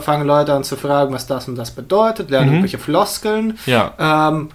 [0.00, 2.52] fange Leute an zu fragen, was das und das bedeutet, lerne Mhm.
[2.54, 3.58] irgendwelche Floskeln.
[3.66, 3.92] Ja.
[4.32, 4.48] Ähm,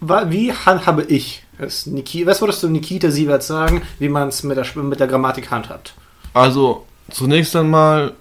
[0.00, 1.86] wie handhabe ich es?
[1.86, 5.50] Niki, was würdest du Nikita Sievert sagen, wie man es mit der, mit der Grammatik
[5.50, 5.94] handhabt?
[6.34, 8.12] Also, zunächst einmal.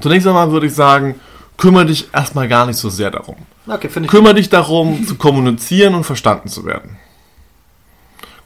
[0.00, 1.14] Zunächst einmal würde ich sagen,
[1.56, 3.36] kümmere dich erstmal gar nicht so sehr darum.
[3.66, 3.88] Okay.
[4.08, 6.96] Kümmere dich darum, zu kommunizieren und verstanden zu werden.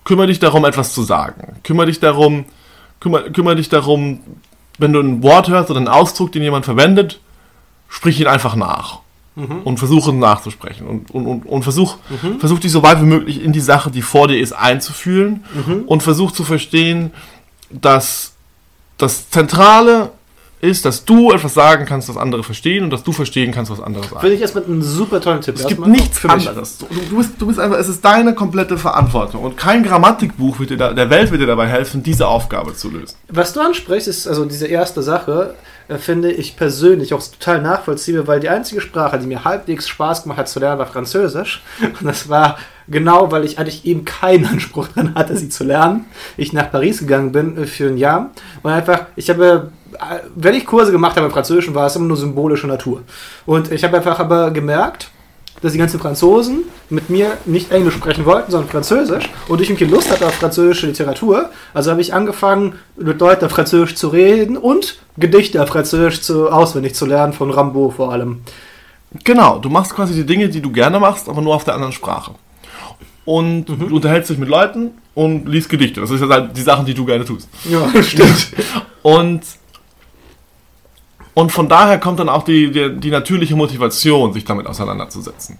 [0.04, 1.56] Kümmere dich darum, etwas zu sagen.
[1.64, 2.44] Kümmere dich darum,
[3.00, 4.20] kümmere, kümmere dich darum,
[4.78, 7.20] wenn du ein Wort hörst oder einen Ausdruck, den jemand verwendet,
[7.88, 9.00] sprich ihn einfach nach.
[9.64, 10.86] Und versuche ihn nachzusprechen.
[10.86, 11.96] Und, und, und, und versuch,
[12.38, 15.44] versuch dich so weit wie möglich in die Sache, die vor dir ist, einzufühlen.
[15.86, 17.12] Und versuch zu verstehen,
[17.70, 18.32] dass
[18.98, 20.10] das Zentrale
[20.60, 23.80] ist, dass du etwas sagen kannst, was andere verstehen und dass du verstehen kannst, was
[23.80, 24.20] andere sagen.
[24.20, 25.56] Finde ich erstmal einen super tollen Tipp.
[25.56, 26.78] Es gibt nichts anderes.
[26.78, 30.70] Du, du, bist, du bist einfach, es ist deine komplette Verantwortung und kein Grammatikbuch wird
[30.70, 33.16] dir da, der Welt wird dir dabei helfen, diese Aufgabe zu lösen.
[33.28, 35.54] Was du ansprichst, ist also diese erste Sache,
[35.88, 40.22] äh, finde ich persönlich auch total nachvollziehbar, weil die einzige Sprache, die mir halbwegs Spaß
[40.22, 41.62] gemacht hat zu lernen, war Französisch.
[41.82, 42.56] Und das war
[42.88, 46.06] genau, weil ich eigentlich eben keinen Anspruch dran hatte, sie zu lernen.
[46.36, 48.30] Ich nach Paris gegangen bin äh, für ein Jahr
[48.62, 49.98] und einfach, ich habe, äh,
[50.34, 53.02] wenn ich Kurse gemacht habe im Französischen, war es immer nur symbolische Natur.
[53.44, 55.10] Und ich habe einfach aber gemerkt,
[55.62, 59.30] dass die ganzen Franzosen mit mir nicht Englisch sprechen wollten, sondern Französisch.
[59.48, 61.50] Und ich irgendwie Lust hatte auf französische Literatur.
[61.72, 66.50] Also habe ich angefangen, mit Leuten auf Französisch zu reden und Gedichte auf Französisch zu,
[66.50, 68.42] auswendig zu lernen, von Rambaud vor allem.
[69.24, 71.92] Genau, du machst quasi die Dinge, die du gerne machst, aber nur auf der anderen
[71.92, 72.32] Sprache.
[73.26, 76.00] Und du unterhältst dich mit Leuten und liest Gedichte.
[76.00, 77.48] Das ist ja halt die Sachen, die du gerne tust.
[77.68, 78.52] Ja, stimmt.
[79.02, 79.42] Und,
[81.32, 85.58] und von daher kommt dann auch die, die, die natürliche Motivation, sich damit auseinanderzusetzen.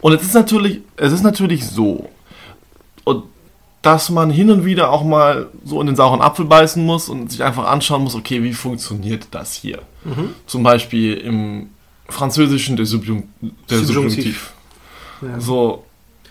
[0.00, 2.08] Und es ist natürlich, es ist natürlich so,
[3.02, 3.24] und
[3.82, 7.32] dass man hin und wieder auch mal so in den sauren Apfel beißen muss und
[7.32, 9.80] sich einfach anschauen muss, okay, wie funktioniert das hier?
[10.46, 11.70] Zum Beispiel im
[12.08, 13.24] Französischen der, Subjun
[13.68, 13.84] der Subjunktiv.
[13.88, 14.52] Subjunktiv.
[15.22, 15.40] Ja.
[15.40, 15.84] So,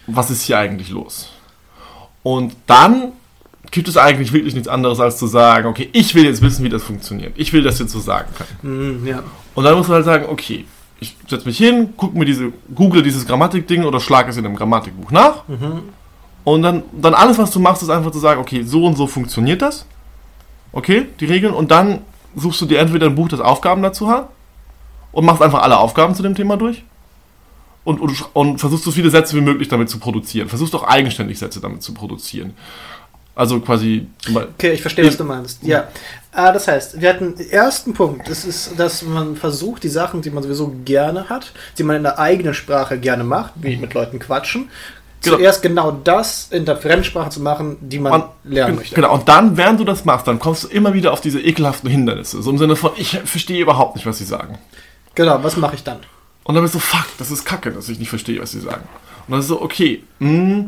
[0.07, 1.29] was ist hier eigentlich los?
[2.23, 3.13] Und dann
[3.71, 6.69] gibt es eigentlich wirklich nichts anderes, als zu sagen, okay, ich will jetzt wissen, wie
[6.69, 7.33] das funktioniert.
[7.37, 8.99] Ich will das jetzt so sagen können.
[9.01, 9.23] Mhm, ja.
[9.55, 10.65] Und dann muss man halt sagen, okay,
[10.99, 14.55] ich setze mich hin, gucke mir diese, google dieses Grammatikding oder schlage es in einem
[14.55, 15.43] Grammatikbuch nach.
[16.43, 19.07] Und dann, dann alles, was du machst, ist einfach zu sagen, okay, so und so
[19.07, 19.85] funktioniert das.
[20.71, 21.53] Okay, die Regeln.
[21.53, 22.01] Und dann
[22.35, 24.29] suchst du dir entweder ein Buch, das Aufgaben dazu hat,
[25.11, 26.83] und machst einfach alle Aufgaben zu dem Thema durch.
[27.85, 30.47] Und, und, und versuchst so viele Sätze wie möglich damit zu produzieren.
[30.47, 32.53] Versuchst auch eigenständig Sätze damit zu produzieren.
[33.35, 35.63] Also quasi Okay, ich verstehe, was du meinst.
[35.63, 35.87] Ja.
[36.31, 38.29] Ah, das heißt, wir hatten den ersten Punkt.
[38.29, 42.03] Das ist, dass man versucht, die Sachen, die man sowieso gerne hat, die man in
[42.03, 44.69] der eigenen Sprache gerne macht, wie mit Leuten quatschen,
[45.23, 45.37] Genau.
[45.37, 48.95] zuerst genau das in der Fremdsprache zu machen, die man Und- lernen gen- möchte.
[48.95, 51.89] Genau, und dann, während du das machst, dann kommst du immer wieder auf diese ekelhaften
[51.89, 52.41] Hindernisse.
[52.41, 54.57] So im Sinne von, ich verstehe überhaupt nicht, was sie sagen.
[55.15, 55.99] Genau, was mache ich dann?
[56.43, 58.83] Und dann bist du, fuck, das ist kacke, dass ich nicht verstehe, was sie sagen.
[59.27, 60.65] Und dann ist so, okay, mh,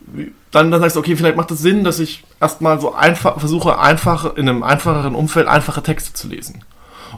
[0.00, 3.38] wie- dann, dann sagst du, okay, vielleicht macht es Sinn, dass ich erstmal so einfach
[3.38, 6.64] versuche, einfach in einem einfacheren Umfeld einfache Texte zu lesen.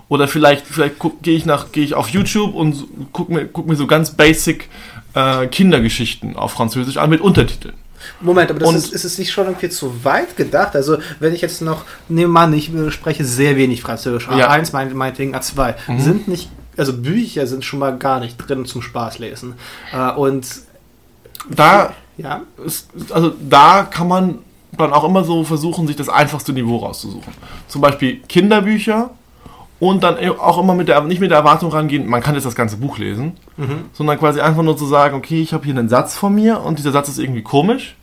[0.08, 3.66] Oder vielleicht, vielleicht gehe ich nach, gehe ich auf YouTube und so- guck mir, guck
[3.66, 4.68] mir so ganz basic
[5.14, 7.74] äh, Kindergeschichten auf Französisch an mit Untertiteln.
[8.20, 10.74] Moment, aber das Und- ist, ist es nicht schon irgendwie zu weit gedacht?
[10.74, 14.48] Also, wenn ich jetzt noch, nehmen wir an, ich äh, spreche sehr wenig Französisch, Ja.
[14.50, 18.82] A1, mein, meinetwegen A2, sind nicht, also Bücher sind schon mal gar nicht drin zum
[18.82, 19.54] Spaß lesen.
[19.92, 20.46] Äh, und
[21.48, 24.38] Da ja, es, also da kann man
[24.76, 27.32] dann auch immer so versuchen, sich das einfachste Niveau rauszusuchen.
[27.66, 29.10] Zum Beispiel Kinderbücher
[29.78, 32.54] und dann auch immer mit der, nicht mit der Erwartung rangehen, man kann jetzt das
[32.54, 33.32] ganze Buch lesen,
[33.94, 36.78] sondern quasi einfach nur zu sagen, okay, ich habe hier einen Satz von mir und
[36.78, 37.96] dieser Satz ist irgendwie komisch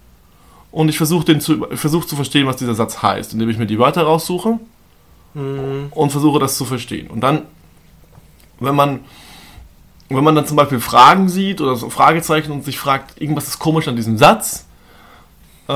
[0.71, 3.67] und ich versuche den zu, versuch zu verstehen, was dieser Satz heißt, indem ich mir
[3.67, 4.59] die Wörter raussuche
[5.91, 7.07] und versuche das zu verstehen.
[7.07, 7.43] Und dann,
[8.59, 8.99] wenn man
[10.09, 13.59] wenn man dann zum Beispiel Fragen sieht oder so Fragezeichen und sich fragt, irgendwas ist
[13.59, 14.65] komisch an diesem Satz,
[15.67, 15.73] äh,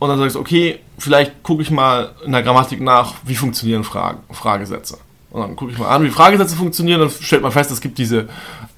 [0.00, 3.84] und dann sagst du, okay, vielleicht gucke ich mal in der Grammatik nach, wie funktionieren
[3.84, 4.98] Fragen, Fragesätze.
[5.30, 7.98] Und dann gucke ich mal an, wie Fragesätze funktionieren, dann stellt man fest, es gibt
[7.98, 8.28] diese,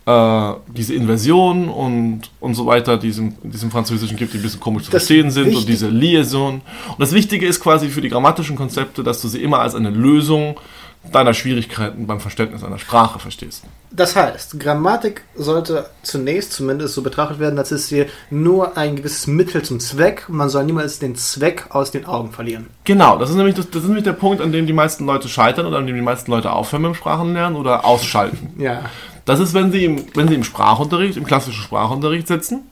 [0.07, 4.61] äh, diese Inversion und, und so weiter, die es im, Französischen gibt, die ein bisschen
[4.61, 6.55] komisch zu Das verstehen sind und diese Liaison.
[6.55, 9.90] Und das Wichtige ist quasi für die grammatischen Konzepte, dass du sie immer als eine
[9.90, 10.59] Lösung
[11.03, 13.65] deiner Schwierigkeiten beim Verständnis einer Sprache verstehst.
[13.91, 19.27] Das heißt, Grammatik sollte zunächst zumindest so betrachtet werden, als ist hier nur ein gewisses
[19.27, 20.29] Mittel zum Zweck.
[20.29, 22.69] Man soll niemals den Zweck aus den Augen verlieren.
[22.85, 25.29] Genau, das ist nämlich, das, das ist nämlich der Punkt, an dem die meisten Leute
[25.29, 28.55] scheitern oder an dem die meisten Leute aufhören mit dem Sprachenlernen oder ausschalten.
[28.59, 28.83] Ja.
[29.25, 32.63] Das ist, wenn sie im, wenn sie im Sprachunterricht, im klassischen Sprachunterricht sitzen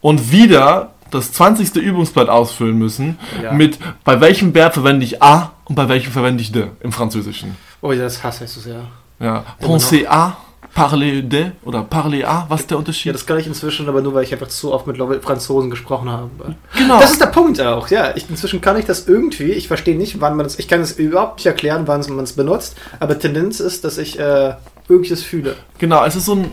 [0.00, 1.74] und wieder das 20.
[1.76, 3.52] Übungsblatt ausfüllen müssen Ja.
[3.52, 7.56] mit bei welchem Verb verwende ich a und bei welchem verwende ich de im Französischen.
[7.80, 8.80] Oh, das hasse ich so sehr.
[9.20, 10.32] Ja, penser à,
[10.74, 13.14] parler de oder parler à, was ist der Ja, Unterschied?
[13.14, 16.56] das kann ich inzwischen, aber nur weil ich einfach zu oft mit Franzosen gesprochen habe.
[16.76, 16.98] genau.
[16.98, 18.14] Das ist der Punkt auch, ja.
[18.16, 20.92] Ich, inzwischen kann ich das irgendwie, ich verstehe nicht, wann man es, ich kann es
[20.92, 24.54] überhaupt nicht erklären, wann man es benutzt, aber Tendenz ist, dass ich äh,
[24.88, 25.54] irgendwas fühle.
[25.78, 26.50] genau, es ist so ein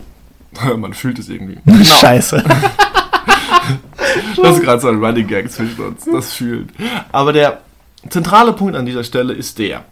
[0.80, 1.58] man fühlt es irgendwie.
[1.84, 2.44] Scheiße.
[4.42, 6.70] Das ist gerade so ein Running Gag zwischen uns, das fühlt.
[7.12, 7.60] Aber der
[8.08, 9.84] zentrale Punkt an dieser Stelle ist der.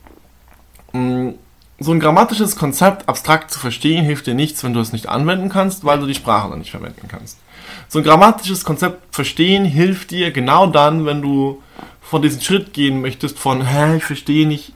[0.92, 1.32] mh,
[1.78, 5.48] So ein grammatisches Konzept abstrakt zu verstehen hilft dir nichts, wenn du es nicht anwenden
[5.48, 7.38] kannst, weil du die Sprache dann nicht verwenden kannst.
[7.88, 11.62] So ein grammatisches Konzept verstehen hilft dir genau dann, wenn du
[12.02, 14.72] von diesem Schritt gehen möchtest von, hä, ich verstehe nicht,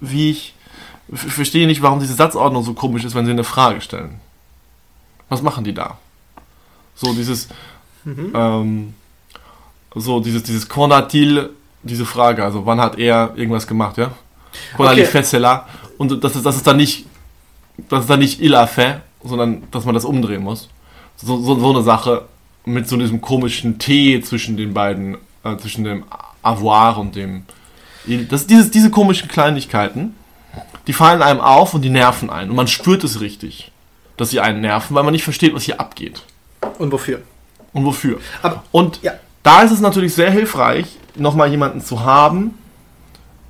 [0.00, 0.54] wie ich,
[1.08, 4.20] ich verstehe nicht, warum diese Satzordnung so komisch ist, wenn sie eine Frage stellen.
[5.28, 5.98] Was machen die da?
[6.94, 7.48] So dieses,
[8.06, 8.94] ähm,
[9.94, 11.50] so dieses, dieses Konatil,
[11.82, 14.12] diese Frage, also wann hat er irgendwas gemacht, ja?
[14.76, 15.10] Konali Okay.
[15.10, 15.66] fait cela.
[15.98, 17.06] Und das ist, das ist dann nicht,
[17.88, 20.68] das ist dann nicht il a fait, sondern dass man das umdrehen muss.
[21.16, 22.26] So, so, so eine Sache
[22.64, 26.04] mit so diesem komischen T zwischen den beiden, äh, zwischen dem
[26.42, 27.44] avoir und dem.
[28.28, 30.14] Das, dieses, diese komischen Kleinigkeiten,
[30.86, 32.50] die fallen einem auf und die nerven einen.
[32.50, 33.72] Und man spürt es richtig,
[34.16, 36.22] dass sie einen nerven, weil man nicht versteht, was hier abgeht.
[36.78, 37.22] Und wofür?
[37.74, 38.18] Und wofür.
[38.40, 39.12] Aber, Und ja.
[39.42, 42.56] da ist es natürlich sehr hilfreich, nochmal jemanden zu haben,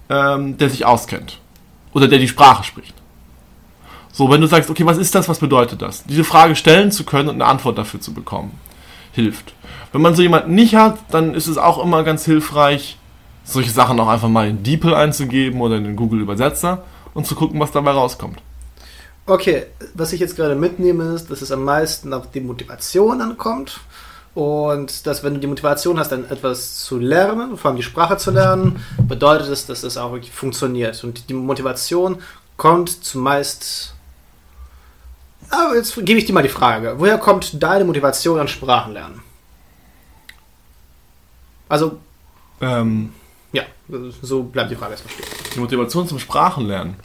[0.09, 1.39] ähm, der sich auskennt.
[1.93, 2.95] Oder der die Sprache spricht.
[4.13, 6.05] So, wenn du sagst, okay, was ist das, was bedeutet das?
[6.05, 8.53] Diese Frage stellen zu können und eine Antwort dafür zu bekommen,
[9.13, 9.55] hilft.
[9.93, 12.99] Wenn man so jemanden nicht hat, dann ist es auch immer ganz hilfreich,
[13.45, 16.83] solche Sachen auch einfach mal in DeepL einzugeben oder in den Google Übersetzer
[17.13, 18.41] und zu gucken, was dabei rauskommt.
[19.27, 23.81] Okay, was ich jetzt gerade mitnehme, ist, dass es am meisten auf die Motivation ankommt.
[24.35, 28.16] Und dass, wenn du die Motivation hast, dann etwas zu lernen, vor allem die Sprache
[28.16, 31.03] zu lernen, bedeutet es, dass es auch wirklich funktioniert.
[31.05, 32.20] Und die Motivation
[32.57, 33.94] kommt zumeist.
[35.51, 39.20] Aber jetzt gebe ich dir mal die Frage: Woher kommt deine Motivation an Sprachenlernen?
[41.68, 41.99] Also,
[42.61, 43.12] Ähm,
[43.53, 43.64] ja,
[44.23, 45.27] so bleibt die Frage erstmal stehen.
[45.55, 46.97] Die Motivation zum Sprachenlernen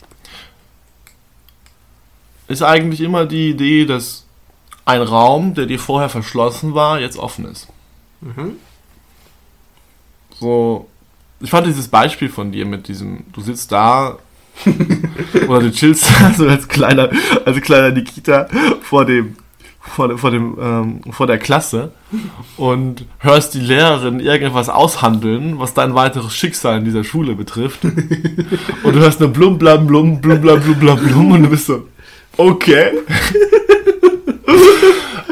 [2.47, 4.25] ist eigentlich immer die Idee, dass
[4.89, 7.67] ein Raum, der dir vorher verschlossen war, jetzt offen ist.
[8.21, 8.53] Mhm.
[10.39, 10.87] So,
[11.41, 14.17] ich fand dieses Beispiel von dir mit diesem, du sitzt da
[15.47, 17.09] oder du chillst da so als kleiner,
[17.45, 18.47] als kleiner Nikita
[18.81, 19.35] vor dem,
[19.79, 21.91] vor, dem- vor dem, ähm, vor der Klasse
[22.57, 27.83] und hörst die Lehrerin irgendwas aushandeln, was dein weiteres Schicksal in dieser Schule betrifft.
[28.83, 31.65] Und du hörst nur blum, blam, blum, blum, blam, blum, blam, blum und du bist
[31.67, 31.87] so,
[32.39, 32.91] okay.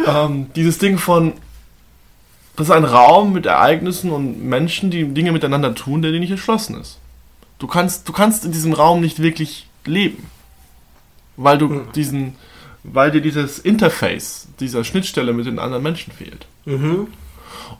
[0.07, 1.33] ähm, dieses Ding von,
[2.55, 6.31] das ist ein Raum mit Ereignissen und Menschen, die Dinge miteinander tun, der dir nicht
[6.31, 6.99] erschlossen ist.
[7.59, 10.29] Du kannst, du kannst in diesem Raum nicht wirklich leben.
[11.35, 12.35] Weil du diesen,
[12.83, 16.47] weil dir dieses Interface, dieser Schnittstelle mit den anderen Menschen fehlt.
[16.65, 17.07] Mhm.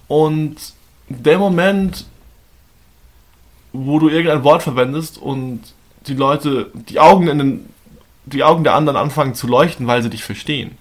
[0.08, 0.56] Und
[1.10, 2.06] der Moment,
[3.74, 5.62] wo du irgendein Wort verwendest und
[6.08, 7.70] die Leute, die Augen in den,
[8.28, 10.78] die Augen der anderen anfangen zu leuchten, weil sie dich verstehen.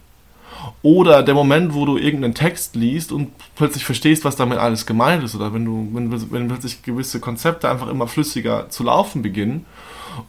[0.83, 5.23] Oder der Moment, wo du irgendeinen Text liest und plötzlich verstehst, was damit alles gemeint
[5.23, 5.35] ist.
[5.35, 9.67] Oder wenn du, wenn, wenn plötzlich gewisse Konzepte einfach immer flüssiger zu laufen beginnen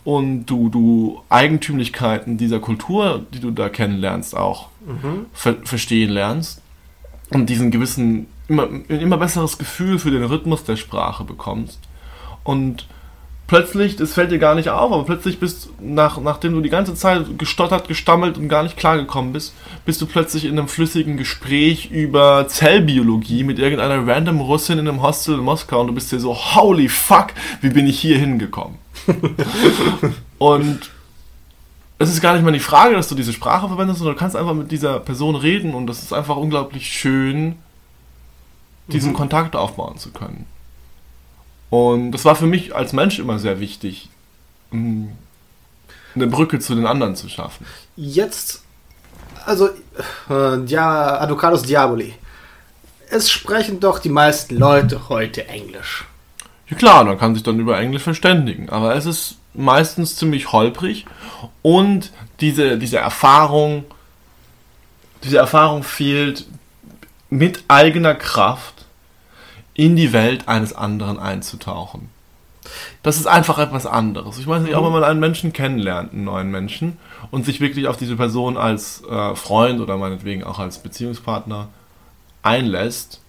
[0.03, 4.69] und du, du Eigentümlichkeiten dieser Kultur, die du da kennenlernst, auch
[5.33, 6.61] ver verstehen lernst
[7.29, 11.79] und diesen gewissen, immer, ein immer besseres Gefühl für den Rhythmus der Sprache bekommst.
[12.43, 12.87] Und
[13.47, 16.93] plötzlich, das fällt dir gar nicht auf, aber plötzlich bist, nach, nachdem du die ganze
[16.93, 19.53] Zeit gestottert, gestammelt und gar nicht klargekommen bist,
[19.85, 25.01] bist du plötzlich in einem flüssigen Gespräch über Zellbiologie mit irgendeiner random Russin in einem
[25.01, 27.27] Hostel in Moskau und du bist dir so, holy fuck,
[27.61, 28.77] wie bin ich hier hingekommen?
[30.37, 30.91] und
[31.99, 34.35] es ist gar nicht mal die Frage, dass du diese Sprache verwendest, sondern du kannst
[34.35, 37.55] einfach mit dieser Person reden und das ist einfach unglaublich schön,
[38.87, 40.45] diesen Kontakt aufbauen zu können.
[41.69, 44.09] Und das war für mich als Mensch immer sehr wichtig,
[44.71, 45.09] mh,
[46.15, 47.65] eine Brücke zu den anderen zu schaffen.
[47.95, 48.63] Jetzt,
[49.45, 49.69] also,
[50.29, 52.13] äh, ja, Advocatus Diaboli.
[53.09, 56.05] Es sprechen doch die meisten Leute heute Englisch.
[56.69, 61.05] Ja klar, man kann sich dann über Englisch verständigen, aber es ist meistens ziemlich holprig
[61.61, 62.11] und
[62.41, 63.85] diese, diese Erfahrung,
[65.23, 66.45] diese Erfahrung fehlt
[67.29, 68.76] mit eigener Kraft
[69.77, 72.09] in die Welt eines anderen einzutauchen.
[73.03, 74.39] Das ist einfach etwas anderes.
[74.39, 76.97] Ich weiß nicht, auch wenn man einen Menschen kennenlernt, einen neuen Menschen,
[77.31, 81.69] und sich wirklich auf diese Person als äh, Freund oder meinetwegen auch als Beziehungspartner
[82.43, 83.21] einlässt,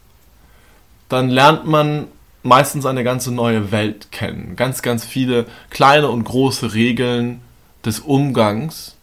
[1.08, 2.06] dann lernt man
[2.42, 4.56] meistens eine ganze neue Welt kennen.
[4.56, 7.40] Ganz, ganz viele kleine und große Regeln
[7.84, 8.96] des Umgangs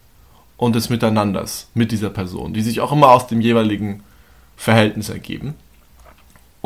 [0.56, 4.02] und des Miteinanders mit dieser Person, die sich auch immer aus dem jeweiligen
[4.56, 5.54] Verhältnis ergeben.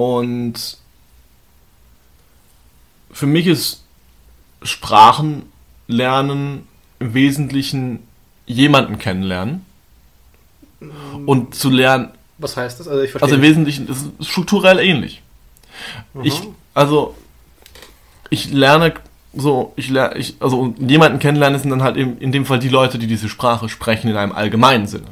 [0.01, 0.79] Und
[3.13, 3.85] für mich ist
[4.63, 6.67] Sprachenlernen
[7.01, 7.99] im Wesentlichen
[8.47, 9.67] jemanden kennenlernen
[11.27, 12.89] und zu lernen, Was heißt das?
[12.89, 13.43] Also ich also im.
[13.43, 15.21] Wesentlichen ist es strukturell ähnlich.
[16.23, 16.41] Ich,
[16.73, 17.15] also,
[18.31, 18.95] ich lerne
[19.35, 22.71] so, ich lerne, ich, also jemanden kennenlernen sind dann halt eben in dem Fall die
[22.71, 25.09] Leute, die diese Sprache sprechen in einem allgemeinen Sinne.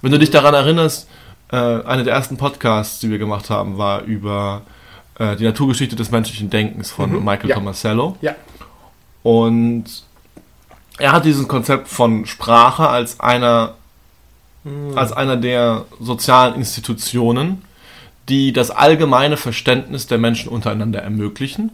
[0.00, 1.06] Wenn du dich daran erinnerst,
[1.52, 4.62] äh, einer der ersten Podcasts, die wir gemacht haben, war über
[5.18, 7.56] äh, die Naturgeschichte des menschlichen Denkens von Mhm, Michael ja.
[7.56, 8.16] Tomasello.
[8.20, 8.34] Ja.
[9.22, 9.84] Und
[10.98, 13.74] er hat dieses Konzept von Sprache als einer,
[14.94, 17.62] als einer der sozialen Institutionen,
[18.28, 21.70] die das allgemeine Verständnis der Menschen untereinander ermöglichen,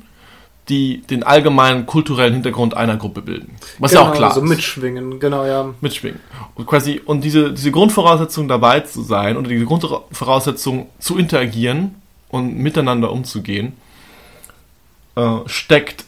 [0.69, 3.57] die den allgemeinen kulturellen Hintergrund einer Gruppe bilden.
[3.79, 4.49] Was ja auch klar so ist.
[4.49, 5.75] mitschwingen, genau, ja.
[5.81, 6.21] mitschwingen.
[6.55, 11.97] Und quasi, und diese, diese Grundvoraussetzung dabei zu sein oder diese Grundvoraussetzung zu interagieren
[12.29, 13.73] und miteinander umzugehen,
[15.17, 16.05] äh, steckt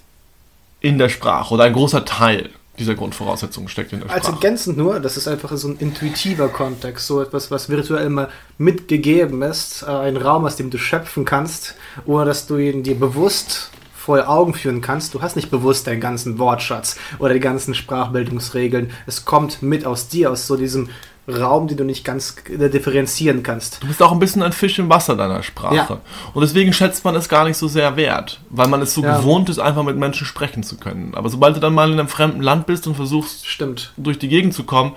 [0.80, 4.36] in der Sprache oder ein großer Teil dieser Grundvoraussetzung steckt in der Als Sprache.
[4.36, 8.28] ergänzend nur, das ist einfach so ein intuitiver Kontext, so etwas, was virtuell immer
[8.58, 11.74] mitgegeben ist, äh, ein Raum, aus dem du schöpfen kannst,
[12.04, 13.70] ohne dass du ihn dir bewusst
[14.04, 15.14] vor Augen führen kannst.
[15.14, 18.90] Du hast nicht bewusst deinen ganzen Wortschatz oder die ganzen Sprachbildungsregeln.
[19.06, 20.90] Es kommt mit aus dir, aus so diesem
[21.26, 23.82] Raum, den du nicht ganz äh, differenzieren kannst.
[23.82, 25.74] Du bist auch ein bisschen ein Fisch im Wasser deiner Sprache.
[25.74, 26.00] Ja.
[26.34, 29.16] Und deswegen schätzt man es gar nicht so sehr wert, weil man es so Ja.
[29.16, 31.14] gewohnt ist, einfach mit Menschen sprechen zu können.
[31.14, 33.94] Aber sobald du dann mal in einem fremden Land bist und versuchst, Stimmt.
[33.96, 34.92] durch die Gegend zu kommen,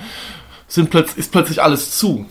[0.68, 2.26] sind plötz ist plötzlich alles zu.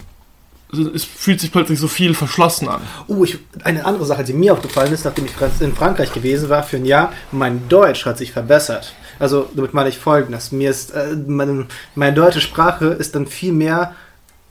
[0.71, 2.81] Also Es fühlt sich plötzlich so viel verschlossen an.
[3.09, 6.63] Uh, ich, eine andere Sache, die mir aufgefallen ist, nachdem ich in Frankreich gewesen war
[6.63, 8.95] für ein Jahr, mein Deutsch hat sich verbessert.
[9.19, 10.53] Also damit meine ich folgendes.
[10.53, 13.95] Mir ist, äh, meine, meine deutsche Sprache ist dann viel mehr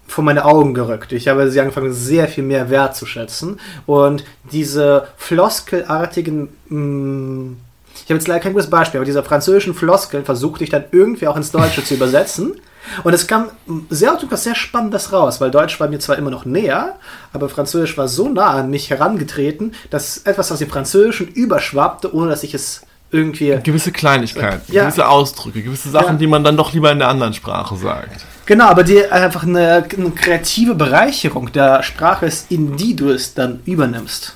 [0.07, 1.11] vor meine Augen gerückt.
[1.11, 3.59] Ich habe sie angefangen, sehr viel mehr wertzuschätzen.
[3.85, 7.55] Und diese floskelartigen, mh,
[7.95, 11.27] ich habe jetzt leider kein gutes Beispiel, aber diese französischen Floskeln versuchte ich dann irgendwie
[11.27, 12.53] auch ins Deutsche zu übersetzen.
[13.03, 13.47] Und es kam
[13.89, 16.95] sehr oft etwas sehr Spannendes raus, weil Deutsch war mir zwar immer noch näher,
[17.33, 22.29] aber Französisch war so nah an mich herangetreten, dass etwas aus dem Französischen überschwappte, ohne
[22.29, 22.81] dass ich es
[23.11, 23.57] irgendwie.
[23.63, 24.83] Gewisse Kleinigkeiten, Ja.
[24.83, 26.13] gewisse Ausdrücke, gewisse Sachen, Ja.
[26.13, 28.25] die man dann doch lieber in der anderen Sprache sagt.
[28.45, 33.33] Genau, aber die einfach eine, eine kreative Bereicherung der Sprache ist, in die du es
[33.33, 34.33] dann übernimmst.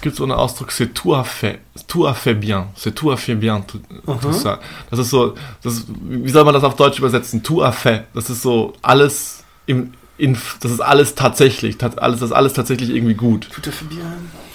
[0.00, 3.10] Es gibt so einen Ausdruck, c'est tout à fait, tout à fait bien, c'est tout
[3.10, 4.58] à fait bien, tout, tout ça.
[4.90, 7.42] Das ist so, das wie soll man das auf Deutsch übersetzen?
[7.42, 8.06] Tout à fait.
[8.14, 12.54] Das ist so alles im, in, das ist alles tatsächlich, tat, alles, das ist alles
[12.54, 13.50] tatsächlich irgendwie gut.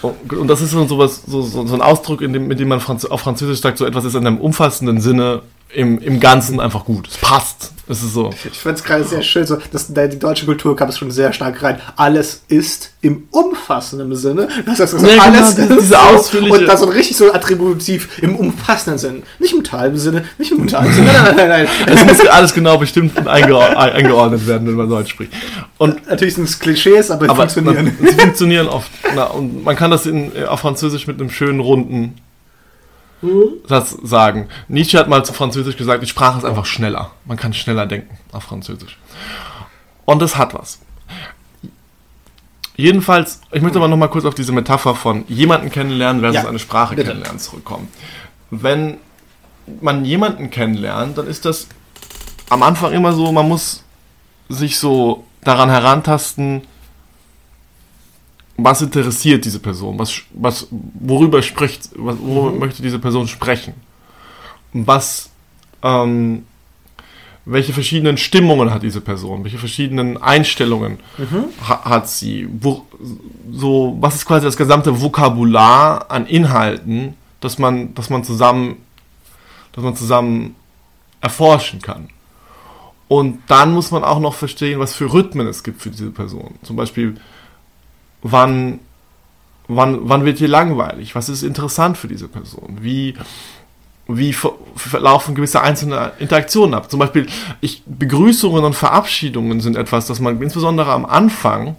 [0.02, 2.68] Und, und das ist so, sowas, so, so, so ein Ausdruck, in dem, mit dem
[2.68, 5.44] man Franz, auf Französisch sagt, so etwas ist in einem umfassenden Sinne
[5.76, 7.08] im, im Ganzen einfach gut.
[7.10, 7.72] Es passt.
[7.88, 8.32] Es ist so.
[8.52, 11.12] Ich finde es gerade sehr schön, so, dass da die deutsche Kultur kam es schon
[11.12, 11.80] sehr stark rein.
[11.96, 14.48] Alles ist im umfassenden Sinne.
[14.66, 18.10] Das heißt, also Ja, genau, alles diese- ist ausführliche- Und das so richtig so attributiv
[18.24, 19.24] im umfassenden Sinn.
[19.38, 21.12] Nicht im halben Sinne, nicht im halben Sinne.
[21.14, 21.68] Nein, nein, nein.
[21.86, 25.34] Es muss alles genau bestimmt eingeordnet werden, wenn man Deutsch spricht.
[25.78, 27.96] Und Natürlich sind es Klischees, aber, aber funktionieren.
[28.00, 28.90] Man, sie funktionieren oft.
[29.16, 32.16] Na, und man kann das in, auf Französisch mit einem schönen runden
[33.66, 34.50] Satz sagen.
[34.68, 37.12] Nietzsche hat mal zu Französisch gesagt, die Sprache ist einfach schneller.
[37.26, 38.98] Man kann schneller denken auf Französisch.
[40.06, 40.80] Und das hat was.
[42.76, 46.50] Jedenfalls, ich möchte aber noch mal kurz auf diese Metapher von jemanden kennenlernen versus Ja,
[46.50, 47.08] eine Sprache bitte.
[47.08, 47.88] kennenlernen zurückkommen.
[48.52, 48.98] Wenn
[49.82, 51.68] man jemanden kennenlernt, dann ist das
[52.50, 53.84] am Anfang immer so, man muss
[54.50, 56.64] sich so daran herantasten,
[58.58, 63.74] was interessiert diese Person, was, was, worüber spricht, was, worüber möchte diese Person sprechen,
[64.72, 65.30] was,
[65.84, 66.46] ähm,
[67.46, 71.00] welche verschiedenen Stimmungen hat diese Person, welche verschiedenen Einstellungen
[71.68, 72.86] ha hat sie, wo,
[73.52, 78.78] so, was ist quasi das gesamte Vokabular an Inhalten, das man, das man zusammen,
[79.74, 80.56] das man zusammen
[81.22, 82.10] erforschen kann.
[83.08, 86.56] Und dann muss man auch noch verstehen, was für Rhythmen es gibt für diese Person.
[86.64, 87.16] Zum Beispiel,
[88.22, 88.80] wann,
[89.68, 91.16] wann, wann wird ihr langweilig?
[91.16, 92.78] Was ist interessant für diese Person?
[92.82, 93.16] Wie,
[94.08, 96.90] wie ver- verlaufen gewisse einzelne Interaktionen ab?
[96.92, 97.28] Zum Beispiel,
[97.62, 101.76] ich, Begrüßungen und Verabschiedungen sind etwas, das man insbesondere am Anfang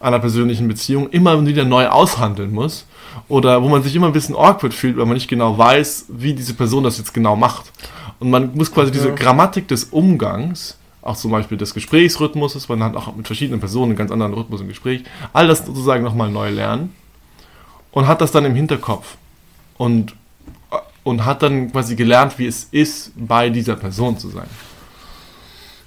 [0.00, 2.86] einer persönlichen Beziehung immer wieder neu aushandeln muss.
[3.28, 6.32] Oder wo man sich immer ein bisschen awkward fühlt, weil man nicht genau weiß, wie
[6.32, 7.70] diese Person das jetzt genau macht.
[8.18, 12.96] Und man muss quasi diese Grammatik des Umgangs, auch zum Beispiel des Gesprächsrhythmuses, man hat
[12.96, 16.50] auch mit verschiedenen Personen einen ganz anderen Rhythmus im Gespräch, all das sozusagen nochmal neu
[16.50, 16.94] lernen.
[17.90, 19.16] und hat das dann im Hinterkopf
[19.76, 20.14] und,
[21.04, 24.46] und hat dann quasi gelernt, wie es ist, bei dieser Person zu sein.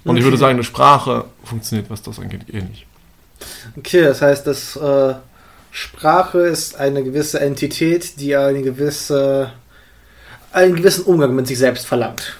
[0.04, 0.40] Und ich würde Okay.
[0.42, 2.86] sagen, eine Sprache funktioniert, was das angeht, ähnlich.
[3.76, 5.14] Okay, das heißt, dass äh,
[5.72, 9.52] Sprache ist eine gewisse Entität, die eine gewisse,
[10.52, 12.36] einen gewissen Umgang mit sich selbst verlangt.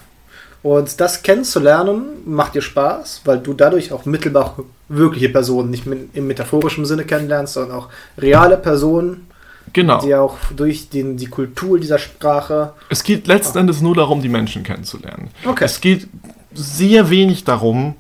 [0.67, 4.57] Und das kennenzulernen macht dir Spaß, weil du dadurch auch mittelbar
[4.89, 7.89] wirkliche Personen nicht im metaphorischen Sinne kennenlernst, sondern auch
[8.19, 9.29] reale Personen,
[9.73, 10.01] Genau.
[10.01, 12.73] die auch durch den, die Kultur dieser Sprache.
[12.89, 15.29] Es geht letzten Endes nur darum, die Menschen kennenzulernen.
[15.45, 15.65] Okay.
[15.67, 16.09] Es geht
[16.53, 17.95] sehr wenig darum,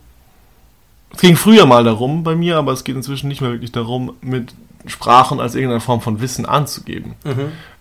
[1.14, 4.16] es ging früher mal darum bei mir, aber es geht inzwischen nicht mehr wirklich darum,
[4.20, 4.52] mit
[4.88, 7.14] Sprachen als irgendeine Form von Wissen anzugeben.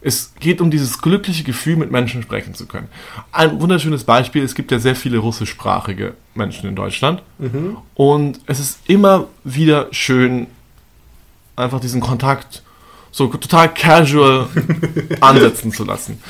[0.01, 2.87] Es geht um dieses glückliche Gefühl, mit Menschen sprechen zu können.
[3.31, 7.21] Ein wunderschönes Beispiel, es gibt ja sehr viele russischsprachige Menschen in Deutschland
[7.95, 10.47] und es ist immer wieder schön,
[11.55, 12.63] einfach diesen Kontakt
[13.15, 14.47] so total casual
[15.21, 16.21] ansetzen zu lassen.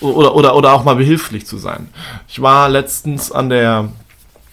[0.00, 1.90] Oder, oder, oder auch mal behilflich zu sein.
[2.26, 3.90] Ich war letztens an der,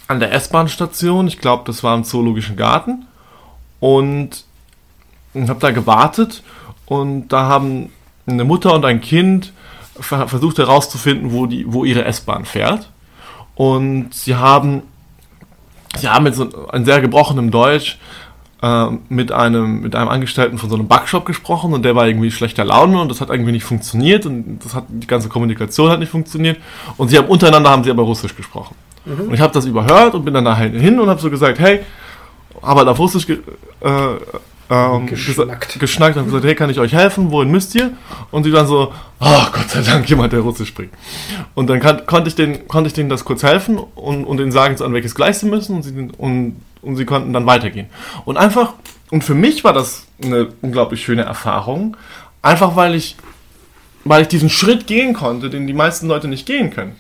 [0.08, 3.06] an der S-Bahn-Station, ich glaube, das war im Zoologischen Garten,
[3.80, 4.44] und
[5.36, 6.44] habe da gewartet
[6.86, 7.92] und da haben
[8.26, 9.54] eine Mutter und ein Kind
[10.00, 12.90] ver versucht herauszufinden, wo, die, wo ihre S-Bahn fährt.
[13.56, 14.84] Und sie haben,
[15.98, 17.98] sie haben so einem sehr gebrochenem Deutsch
[18.62, 22.32] äh, mit, einem, mit einem Angestellten von so einem Backshop gesprochen und der war irgendwie
[22.32, 26.00] schlechter Laune und das hat irgendwie nicht funktioniert und das hat, die ganze Kommunikation hat
[26.00, 26.58] nicht funktioniert.
[26.98, 28.76] Und sie haben untereinander haben sie aber Russisch gesprochen.
[29.06, 31.82] Und ich habe das überhört und bin dann da hin und habe so gesagt, hey,
[32.62, 33.38] habe halt auf Russisch äh,
[34.70, 35.72] ähm, Geschnackt.
[35.74, 37.32] gesa- geschnackt und gesagt, hey, kann ich euch helfen?
[37.32, 37.92] Wohin müsst ihr?
[38.32, 40.92] Und sie dann so, oh Gott sei Dank, jemand, der Russisch spricht.
[41.56, 44.52] Und dann kann, konnte, ich denen, konnte ich denen das kurz helfen und, und denen
[44.52, 47.88] sagen, an welches Gleis sie müssen und sie, und, und sie konnten dann weitergehen.
[48.26, 48.74] Und einfach,
[49.10, 51.98] und für mich war das eine unglaublich schöne Erfahrung,
[52.44, 53.16] einfach weil ich,
[54.06, 56.96] weil ich diesen Schritt gehen konnte, den die meisten Leute nicht gehen können.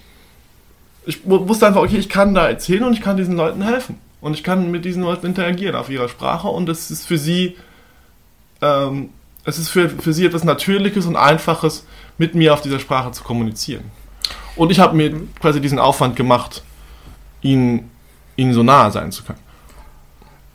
[1.05, 3.97] Ich wu- wusste einfach, okay, ich kann da erzählen und ich kann diesen Leuten helfen.
[4.21, 7.55] Und ich kann mit diesen Leuten interagieren auf ihrer Sprache und es ist für sie,
[8.61, 9.09] ähm,
[9.45, 11.85] es ist für, für sie etwas Natürliches und Einfaches,
[12.17, 13.85] mit mir auf dieser Sprache zu kommunizieren.
[14.55, 16.63] Und ich habe mir quasi diesen Aufwand gemacht,
[17.41, 17.89] ihnen,
[18.35, 19.39] ihnen so nahe sein zu können.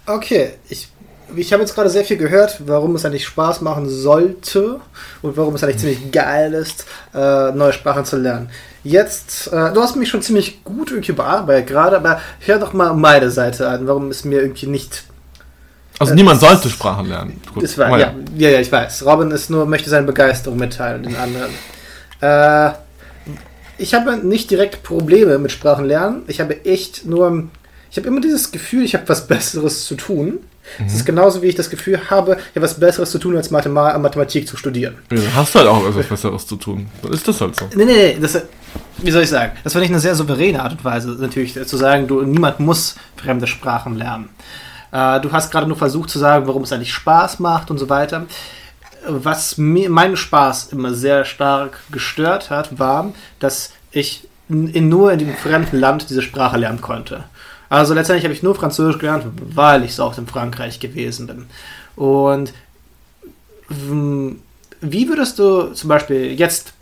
[0.06, 0.88] Okay, ich,
[1.36, 4.80] ich habe jetzt gerade sehr viel gehört, warum es eigentlich Spaß machen sollte
[5.22, 8.50] und warum es eigentlich ziemlich geil ist, äh, neue Sprachen zu lernen.
[8.82, 12.92] Jetzt, äh, du hast mich schon ziemlich gut irgendwie bearbeitet gerade, aber hör doch mal
[12.94, 15.04] meine Seite an, warum es mir irgendwie nicht.
[15.98, 17.40] Also Äh, niemand sollte Sprachen lernen.
[17.54, 17.78] Gut.
[17.78, 19.06] War, Oh ja, ja, ja, ich weiß.
[19.06, 21.52] Robin ist nur, möchte seine Begeisterung mitteilen den anderen.
[22.20, 22.72] Äh,
[23.78, 26.22] ich habe nicht direkt Probleme mit Sprachenlernen.
[26.26, 27.48] Ich habe echt nur,
[27.90, 30.40] ich habe immer dieses Gefühl, ich habe was Besseres zu tun.
[30.86, 33.96] Es ist genauso, wie ich das Gefühl habe, habe was Besseres zu tun, als Mathema
[33.98, 34.96] Mathematik zu studieren.
[35.12, 36.88] Ja, Hast du halt auch etwas Besseres zu tun.
[37.02, 37.68] Dann ist das halt so.
[37.74, 38.42] Nee, nee, nee, das,
[38.98, 39.52] wie soll ich sagen?
[39.62, 42.96] Das finde ich eine sehr souveräne Art und Weise, natürlich zu sagen, du, niemand muss
[43.16, 44.30] fremde Sprachen lernen.
[44.92, 47.88] Äh, du hast gerade nur versucht zu sagen, warum es eigentlich Spaß macht und so
[47.88, 48.26] weiter.
[49.06, 55.12] Was mir meinen Spaß immer sehr stark gestört hat, war, dass ich in, in nur
[55.12, 57.24] in dem fremden Land diese Sprache lernen konnte.
[57.74, 61.46] Also letztendlich habe ich nur Französisch gelernt, weil ich so oft in Frankreich gewesen bin.
[61.96, 62.52] Und
[63.68, 66.72] wie würdest du zum Beispiel jetzt,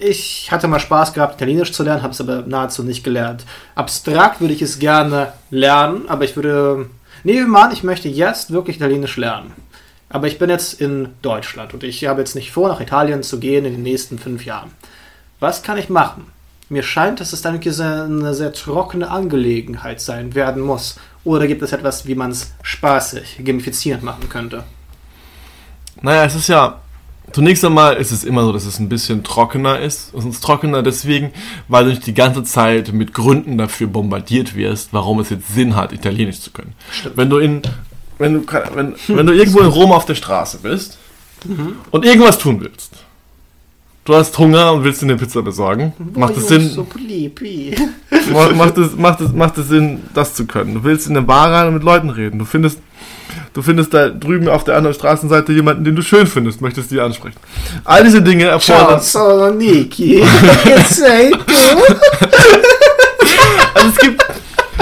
[0.00, 3.44] ich hatte mal Spaß gehabt, Italienisch zu lernen, habe es aber nahezu nicht gelernt.
[3.76, 6.90] Abstrakt würde ich es gerne lernen, aber ich würde,
[7.22, 9.52] nehmen wir an, ich möchte jetzt wirklich Italienisch lernen.
[10.08, 13.38] Aber ich bin jetzt in Deutschland und ich habe jetzt nicht vor, nach Italien zu
[13.38, 14.72] gehen in den nächsten fünf Jahren.
[15.38, 16.26] Was kann ich machen?
[16.72, 21.00] Mir scheint, dass es dann wirklich eine sehr trockene Angelegenheit sein werden muss.
[21.24, 24.62] Oder gibt es etwas, wie man es spaßig, gamifizierend machen könnte?
[26.00, 26.80] Naja, es ist ja,
[27.32, 30.14] zunächst einmal ist es immer so, dass es ein bisschen trockener ist.
[30.14, 31.32] Es ist trockener deswegen,
[31.66, 35.74] weil du nicht die ganze Zeit mit Gründen dafür bombardiert wirst, warum es jetzt Sinn
[35.74, 36.74] hat, Italienisch zu können.
[37.16, 37.62] Wenn du in,
[38.18, 40.98] wenn du, wenn, wenn du irgendwo in Rom auf der Straße bist
[41.90, 42.92] und irgendwas tun willst,
[44.04, 46.86] du hast Hunger und willst dir eine Pizza besorgen, macht es Sinn, So
[48.54, 50.74] macht es, macht, es, macht es Sinn, das zu können.
[50.74, 52.38] Du willst in eine Bar rein und mit Leuten reden.
[52.38, 52.78] Du findest,
[53.52, 57.00] du findest da drüben auf der anderen Straßenseite jemanden, den du schön findest, möchtest die
[57.00, 57.38] ansprechen.
[57.84, 59.00] All diese Dinge Ciao, erfordern.
[59.00, 60.22] sono Niki.
[63.72, 64.24] Also es gibt,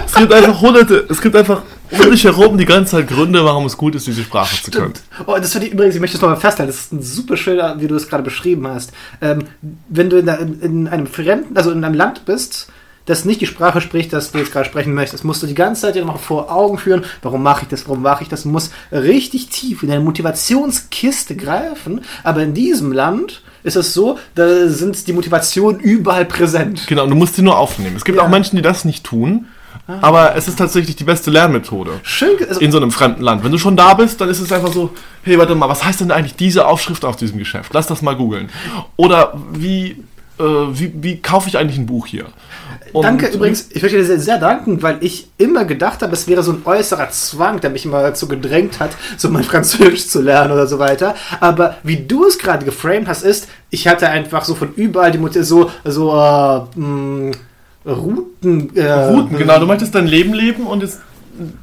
[0.07, 3.67] es gibt einfach hunderte, es gibt einfach um dich herum die ganze Zeit Gründe, warum
[3.67, 4.95] es gut ist, diese Sprache zu können.
[5.27, 7.81] Oh, das finde ich übrigens, ich möchte das nochmal festhalten, das ist ein super schöner,
[7.81, 8.93] wie du es gerade beschrieben hast.
[9.21, 9.45] Ähm,
[9.89, 12.69] wenn du in, in, in einem fremden, also in einem Land bist,
[13.09, 15.25] das nicht die Sprache spricht, dass du jetzt gerade sprechen möchtest.
[15.25, 18.03] Musst du die ganze Zeit dir noch vor Augen führen, warum mache ich das, warum
[18.03, 18.43] mache ich das.
[18.43, 22.03] Du musst richtig tief in deine Motivationskiste greifen.
[22.23, 26.87] Aber in diesem Land ist es so, da sind die Motivationen überall präsent.
[26.87, 27.97] Genau, und du musst sie nur aufnehmen.
[27.97, 28.25] Es gibt Ja.
[28.25, 29.47] Auch Menschen, die das nicht tun,
[29.87, 31.93] aber es ist tatsächlich die beste Lernmethode.
[32.03, 33.45] Schön, also, In so einem fremden Land.
[33.45, 34.91] Wenn du schon da bist, dann ist es einfach so,
[35.23, 37.73] hey, warte mal, was heißt denn eigentlich diese Aufschrift auf diesem Geschäft?
[37.75, 38.49] Lass das mal googeln.
[38.97, 40.05] Oder wie,
[40.39, 42.27] äh, wie, wie kaufe ich eigentlich ein Buch hier?
[42.95, 46.27] Und- Danke übrigens, ich möchte dir sehr, sehr danken, weil ich immer gedacht habe, es
[46.27, 50.23] wäre so ein äußerer Zwang, der mich immer dazu gedrängt hat, so mein Französisch zu
[50.23, 51.15] lernen oder so weiter.
[51.41, 55.19] Aber wie du es gerade geframed hast, ist, ich hatte einfach so von überall die
[55.19, 57.33] Motiv so, so äh, mh,
[57.89, 58.75] Routen.
[58.77, 59.59] Äh, Routen, genau.
[59.59, 61.01] Du möchtest dein Leben leben und jetzt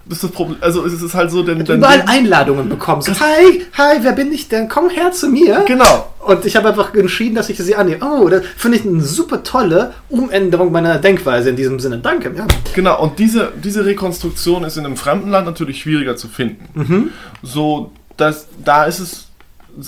[0.09, 3.01] ist das Problem, also es ist halt so, denn, denn überall Einladungen bekommen.
[3.01, 4.69] So, hi, hi, wer bin ich denn?
[4.69, 5.63] Komm her zu mir.
[5.67, 6.13] Genau.
[6.25, 8.03] Und ich habe einfach entschieden, dass ich sie annehme.
[8.03, 11.99] Oh, das finde ich eine super tolle Umänderung meiner Denkweise in diesem Sinne.
[11.99, 12.33] Danke.
[12.35, 12.47] Ja.
[12.73, 17.11] Genau, und diese, diese Rekonstruktion ist in einem fremden Land natürlich schwieriger zu finden.
[17.43, 19.27] So, dass, da ist es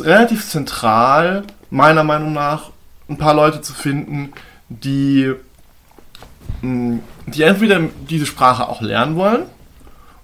[0.02, 2.72] relativ zentral, meiner Meinung nach,
[3.10, 4.34] ein paar Leute zu finden,
[4.70, 5.34] die,
[6.62, 9.44] die entweder diese Sprache auch lernen wollen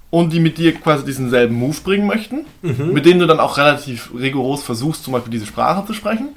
[0.09, 2.45] und die mit dir quasi diesen selben Move bringen möchten,
[2.93, 6.29] mit denen du dann auch relativ rigoros versuchst, zum Beispiel diese Sprache zu sprechen.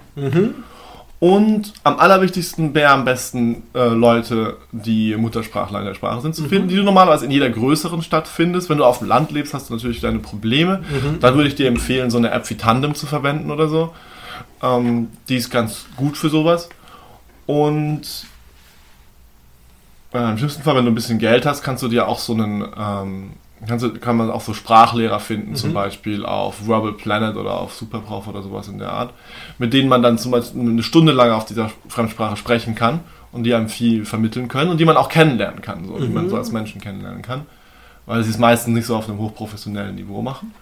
[1.19, 6.43] Und am allerwichtigsten wäre am besten äh, Leute, die Muttersprachler in der Sprache sind, zu
[6.45, 8.69] finden, die du normalerweise in jeder größeren Stadt findest.
[8.69, 10.83] Wenn du auf dem Land lebst, hast du natürlich deine Probleme.
[11.21, 13.95] Dann würde ich dir empfehlen, so eine App wie Tandem zu verwenden oder so.
[14.63, 16.69] Ähm, die ist ganz gut für sowas.
[17.47, 18.27] Und
[20.13, 22.33] äh, im schlimmsten Fall, wenn du ein bisschen Geld hast, kannst du dir auch so
[22.33, 23.31] einen, ähm,
[23.67, 27.75] kannst du, kann man auch so Sprachlehrer finden, zum Beispiel auf Verbal Planet oder auf
[27.75, 29.13] Superprof oder sowas in der Art,
[29.59, 33.01] mit denen man dann zum Beispiel eine Stunde lang auf dieser Fremdsprache sprechen kann
[33.33, 36.29] und die einem viel vermitteln können und die man auch kennenlernen kann, so, die man
[36.29, 37.47] so als Menschen kennenlernen kann,
[38.07, 40.55] weil sie es meistens nicht so auf einem hochprofessionellen Niveau machen.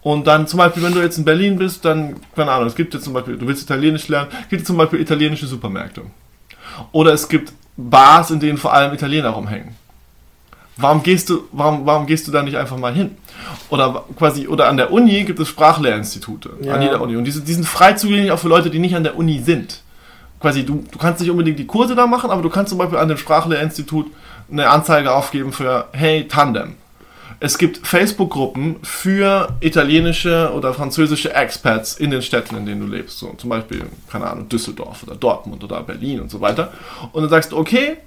[0.00, 2.94] Und dann zum Beispiel, wenn du jetzt in Berlin bist, dann, keine Ahnung, es gibt
[2.94, 6.02] jetzt zum Beispiel, du willst Italienisch lernen, gibt es zum Beispiel italienische Supermärkte.
[6.92, 9.76] Oder es gibt Bars, in denen vor allem Italiener rumhängen.
[10.76, 13.16] Warum gehst du, warum, warum gehst du da nicht einfach mal hin?
[13.70, 16.50] Oder quasi, oder an der Uni gibt es Sprachlehrinstitute.
[16.60, 16.74] Ja.
[16.74, 17.16] An jeder Uni.
[17.16, 19.38] Und die, sind- die sind frei zugänglich auch für Leute, die nicht an der Uni
[19.40, 19.80] sind.
[20.40, 22.98] Quasi, du, du kannst nicht unbedingt die Kurse da machen, aber du kannst zum Beispiel
[22.98, 24.06] an dem Sprachlehrinstitut
[24.50, 26.74] eine Anzeige aufgeben für Hey Tandem.
[27.40, 33.18] Es gibt Facebook-Gruppen für italienische oder französische Expats in den Städten, in denen du lebst.
[33.18, 36.72] So, zum Beispiel, keine Ahnung, Düsseldorf oder Dortmund oder Berlin und so weiter.
[37.12, 37.98] Und dann sagst du, okay,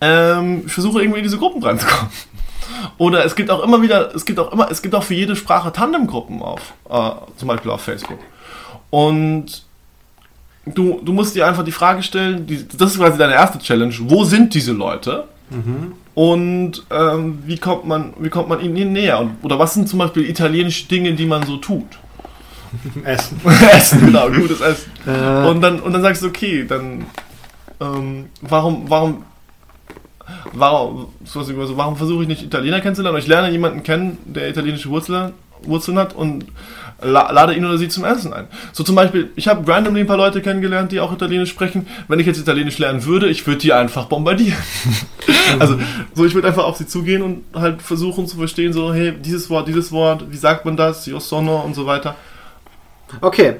[0.00, 2.10] ähm, ich versuche irgendwie in diese Gruppen reinzukommen.
[2.98, 5.36] Oder es gibt auch immer wieder, es gibt auch immer, es gibt auch für jede
[5.36, 8.18] Sprache Tandemgruppen auf, äh, zum Beispiel auf Facebook.
[8.90, 9.64] Und
[10.66, 13.94] du, du musst dir einfach die Frage stellen, die, das ist quasi deine erste Challenge,
[14.00, 15.24] wo sind diese Leute?
[16.16, 19.20] Und ähm, wie, kommt man, wie kommt man ihnen näher?
[19.20, 21.84] Und, oder was sind zum Beispiel italienische Dinge, die man so tut?
[23.04, 23.38] Essen.
[23.70, 24.90] Essen, genau, gutes Essen.
[25.06, 27.04] Äh, Und dann, und dann sagst du, okay, dann
[27.80, 29.24] ähm, warum, warum,
[30.54, 33.18] warum, so was ich immer so, warum versuche ich nicht Italiener kennenzulernen?
[33.18, 36.46] Ich lerne jemanden kennen, der italienische Wurzeln, Wurzeln hat und
[37.02, 38.46] la lade ihn oder sie zum Essen ein.
[38.72, 41.86] So zum Beispiel, ich habe randomly ein paar Leute kennengelernt, die auch Italienisch sprechen.
[42.08, 44.56] Wenn ich jetzt Italienisch lernen würde, ich würde die einfach bombardieren.
[45.58, 45.78] also,
[46.14, 49.50] so ich würde einfach auf sie zugehen und halt versuchen zu verstehen, so, hey, dieses
[49.50, 52.16] Wort, dieses Wort, wie sagt man das, io sono und so weiter.
[53.20, 53.56] Okay.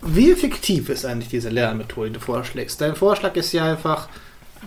[0.00, 2.80] Wie effektiv ist eigentlich diese Lernmethode, die du vorschlägst?
[2.80, 4.08] Dein Vorschlag ist ja einfach,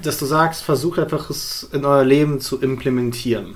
[0.02, 3.56] dass du sagst, versuch einfach es in euer Leben zu implementieren.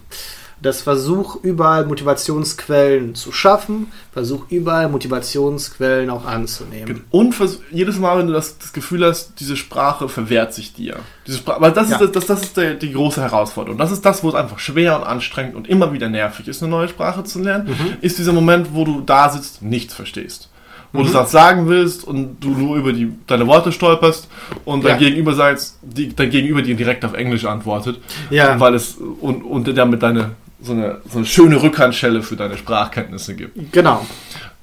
[0.61, 7.03] Das Versuch, überall Motivationsquellen zu schaffen, versuch überall Motivationsquellen auch anzunehmen.
[7.11, 7.35] Und
[7.71, 10.97] jedes Mal, wenn du das, das Gefühl hast, diese Sprache verwehrt sich dir.
[11.27, 11.97] Diese Sprache, weil das Ja.
[11.99, 13.77] ist, das, das, ist der, die große Herausforderung.
[13.77, 16.71] Das ist das, wo es einfach schwer und anstrengend und immer wieder nervig ist, eine
[16.71, 17.67] neue Sprache zu lernen.
[17.67, 17.97] Mhm.
[18.01, 20.49] Ist dieser Moment, wo du da sitzt, nichts verstehst.
[20.93, 21.07] Wo Mhm.
[21.07, 24.29] du das sagen willst und du nur über die, deine Worte stolperst
[24.63, 24.97] und dein Ja.
[25.09, 27.99] Gegenüber sagst, die, dein Gegenüber dir direkt auf Englisch antwortet.
[28.29, 28.57] Ja.
[28.59, 30.31] Weil es und, und damit deine
[30.65, 33.71] so eine, so eine schöne Rückhandschelle für deine Sprachkenntnisse gibt.
[33.71, 34.05] Genau.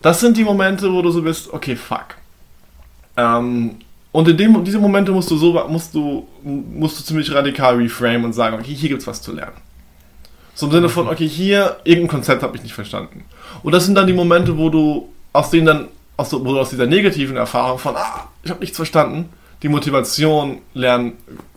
[0.00, 2.16] Das sind die Momente, wo du so bist, okay, fuck.
[3.16, 3.76] Ähm,
[4.10, 8.24] und in dem, diese Momente musst du so musst du, musst du ziemlich radikal reframe
[8.24, 9.56] und sagen, okay, hier gibt's was zu lernen.
[10.54, 13.24] So im Sinne von, okay, hier, irgendein Konzept habe ich nicht verstanden.
[13.62, 16.70] Und das sind dann die Momente, wo du aus denen dann, aus, wo du aus
[16.70, 19.30] dieser negativen Erfahrung von, ah, ich habe nichts verstanden,
[19.62, 21.14] die Motivation lernen,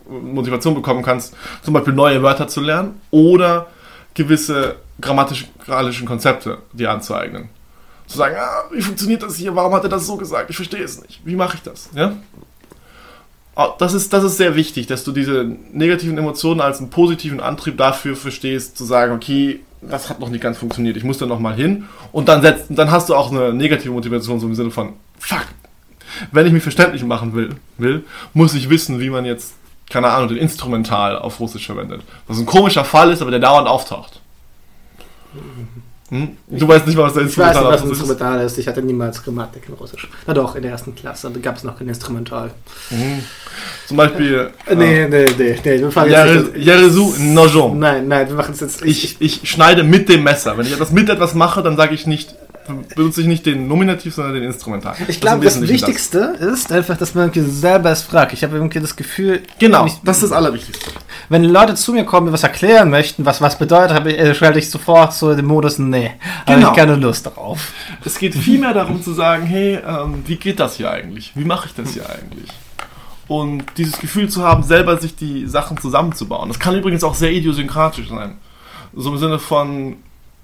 [0.08, 3.66] Motivation bekommen kannst, zum Beispiel neue Wörter zu lernen oder
[4.16, 7.48] gewisse grammatikalische Konzepte dir anzueignen.
[8.08, 9.54] Zu sagen, ah, wie funktioniert das hier?
[9.54, 10.50] Warum hat er das so gesagt?
[10.50, 11.20] Ich verstehe es nicht.
[11.24, 11.90] Wie mache ich das?
[11.94, 12.16] Ja?
[13.56, 17.40] Oh, Das ist, das ist sehr wichtig, dass du diese negativen Emotionen als einen positiven
[17.40, 21.26] Antrieb dafür verstehst, zu sagen, okay, das hat noch nicht ganz funktioniert, ich muss da
[21.26, 21.86] noch mal hin.
[22.12, 25.46] Und dann, setzt, dann hast du auch eine negative Motivation, so im Sinne von, fuck,
[26.32, 28.04] wenn ich mich verständlich machen will, will,
[28.34, 29.54] muss ich wissen, wie man jetzt,
[29.88, 32.02] keine Ahnung, den Instrumental auf Russisch verwendet.
[32.26, 34.20] Was ein komischer Fall ist, aber der dauernd auftaucht.
[36.08, 36.36] Hm?
[36.48, 37.88] Du weißt nicht mal, was der Ich weiß nicht, Instrumental was ist.
[37.88, 38.58] Instrumental ist.
[38.58, 40.08] Ich hatte niemals Grammatik in Russisch.
[40.26, 41.30] Na doch, in der ersten Klasse.
[41.30, 42.52] Da gab es noch kein Instrumental.
[42.90, 43.24] Mhm.
[43.88, 44.50] Zum Beispiel.
[44.66, 45.80] Äh, nee, nee, nee, nee.
[45.80, 47.78] Wir fangen nicht Jeresu Nojom.
[47.80, 48.84] Nein, nein, wir machen es jetzt.
[48.84, 50.56] Ich, ich schneide mit dem Messer.
[50.56, 52.36] Wenn ich etwas mit etwas mache, dann sage ich nicht,
[52.94, 54.94] benutze ich nicht den Nominativ, sondern den Instrumental.
[55.08, 58.32] Ich glaube, das Wesentlichen Wichtigste ist einfach, dass man irgendwie selber es fragt.
[58.32, 60.90] Ich habe irgendwie das Gefühl, Genau, ich, das ist das Allerwichtigste.
[61.28, 64.34] wenn Leute zu mir kommen, mir was erklären möchten, was was bedeutet, habe ich, äh,
[64.34, 66.12] schalte ich sofort so den Modus, nee,
[66.46, 66.70] habe Genau.
[66.70, 67.72] ich keine Lust darauf.
[68.04, 71.32] Es geht vielmehr darum zu sagen, hey, ähm, wie geht das hier eigentlich?
[71.34, 72.50] Wie mache ich das hier eigentlich?
[73.28, 76.48] Und dieses Gefühl zu haben, selber sich die Sachen zusammenzubauen.
[76.48, 78.36] Das kann übrigens auch sehr idiosynkratisch sein.
[78.94, 79.96] So im Sinne von,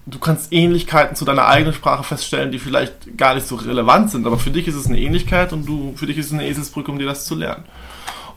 [0.06, 4.26] du kannst Ähnlichkeiten zu deiner eigenen Sprache feststellen, die vielleicht gar nicht so relevant sind,
[4.26, 6.90] aber für dich ist es eine Ähnlichkeit und du, für dich ist es eine Eselsbrücke,
[6.90, 7.64] um dir das zu lernen.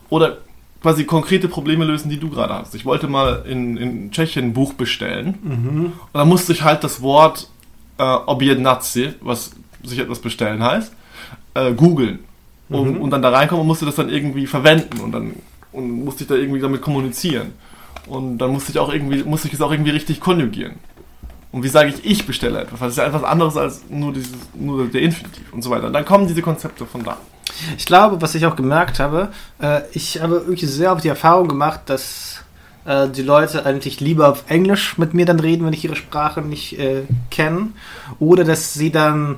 [0.09, 0.37] Oder
[0.81, 2.75] quasi konkrete Probleme lösen, die du gerade hast.
[2.75, 5.39] Ich wollte mal in, in Tschechien ein Buch bestellen
[6.13, 7.49] und da musste ich halt das Wort
[7.97, 9.51] äh, objednaci, was
[9.83, 10.93] sich etwas bestellen heißt,
[11.55, 12.19] äh, googeln.
[12.67, 15.35] Um, Und dann da reinkommen und musste das dann irgendwie verwenden und dann
[15.71, 17.53] und musste ich da irgendwie damit kommunizieren.
[18.07, 20.75] Und dann musste ich auch irgendwie, musste ich es auch irgendwie richtig konjugieren.
[21.55, 22.81] Und wie sage ich, ich bestelle etwas?
[22.81, 25.87] Das ist ja etwas anderes als nur, dieses, nur der Infinitiv und so weiter.
[25.87, 27.15] Und dann kommen diese Konzepte von da.
[27.77, 29.29] Ich glaube, was ich auch gemerkt habe,
[29.61, 32.43] äh, ich habe wirklich sehr auf die Erfahrung gemacht, dass
[32.83, 36.41] äh, die Leute eigentlich lieber auf Englisch mit mir dann reden, wenn ich ihre Sprache
[36.41, 37.69] nicht äh, kenne,
[38.19, 39.37] oder dass sie dann,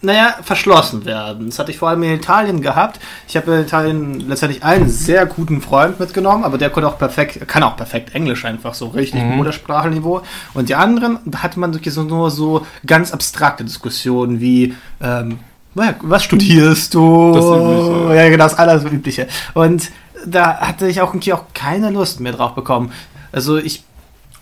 [0.00, 1.46] naja, verschlossen werden.
[1.46, 3.00] Das hatte ich vor allem in Italien gehabt.
[3.26, 7.46] Ich habe in Italien letztendlich einen sehr guten Freund mitgenommen, aber der konnte auch perfekt,
[7.48, 10.22] kann auch perfekt Englisch einfach so richtig Muttersprachenniveau.
[10.54, 15.40] Und die anderen hatte man wirklich so nur so ganz abstrakte Diskussionen wie ähm,
[15.74, 17.32] was studierst du?
[17.34, 18.14] Das Übliche.
[18.16, 19.28] Ja, genau, das alles Übliche.
[19.54, 19.90] Und
[20.26, 22.92] da hatte ich auch irgendwie auch keine Lust mehr drauf bekommen.
[23.30, 23.84] Also ich,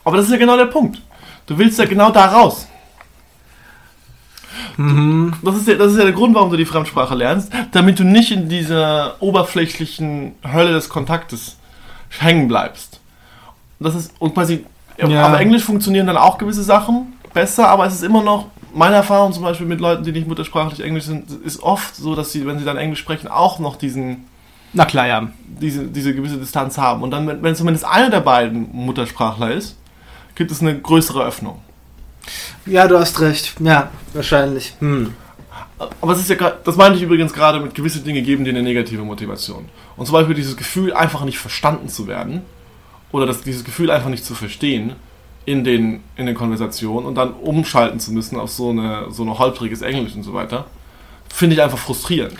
[0.04, 1.02] Aber das ist ja genau der Punkt.
[1.46, 2.66] Du willst ja genau da raus.
[5.42, 8.04] Das, ist ja, das ist ja der Grund, warum du die Fremdsprache lernst, damit du
[8.04, 11.56] nicht in dieser oberflächlichen Hölle des Kontaktes
[12.18, 13.00] hängen bleibst.
[13.78, 14.64] Das ist, und quasi,
[14.98, 15.26] Ja.
[15.32, 19.32] auf Englisch funktionieren dann auch gewisse Sachen besser, aber es ist immer noch, meine Erfahrung
[19.32, 22.58] zum Beispiel mit Leuten, die nicht muttersprachlich Englisch sind, ist oft so, dass sie, wenn
[22.58, 24.24] sie dann Englisch sprechen, auch noch diesen,
[24.72, 25.28] na klar, ja.
[25.46, 27.02] diese, diese gewisse Distanz haben.
[27.02, 29.76] Und dann, wenn, wenn zumindest einer der beiden Muttersprachler ist,
[30.34, 31.60] gibt es eine größere Öffnung.
[32.66, 33.54] Ja, du hast recht.
[33.60, 34.74] Ja, wahrscheinlich.
[34.80, 35.12] Hm.
[36.00, 38.62] Aber es ist ja, das meine ich übrigens gerade mit gewisse Dinge geben dir eine
[38.62, 39.68] negative Motivation.
[39.96, 42.42] Und zum Beispiel dieses Gefühl, einfach nicht verstanden zu werden,
[43.12, 44.94] oder das, dieses Gefühl, einfach nicht zu verstehen
[45.44, 49.38] in den, in den Konversationen und dann umschalten zu müssen auf so eine, so eine
[49.38, 50.66] holpriges Englisch und so weiter,
[51.32, 52.34] finde ich einfach frustrierend.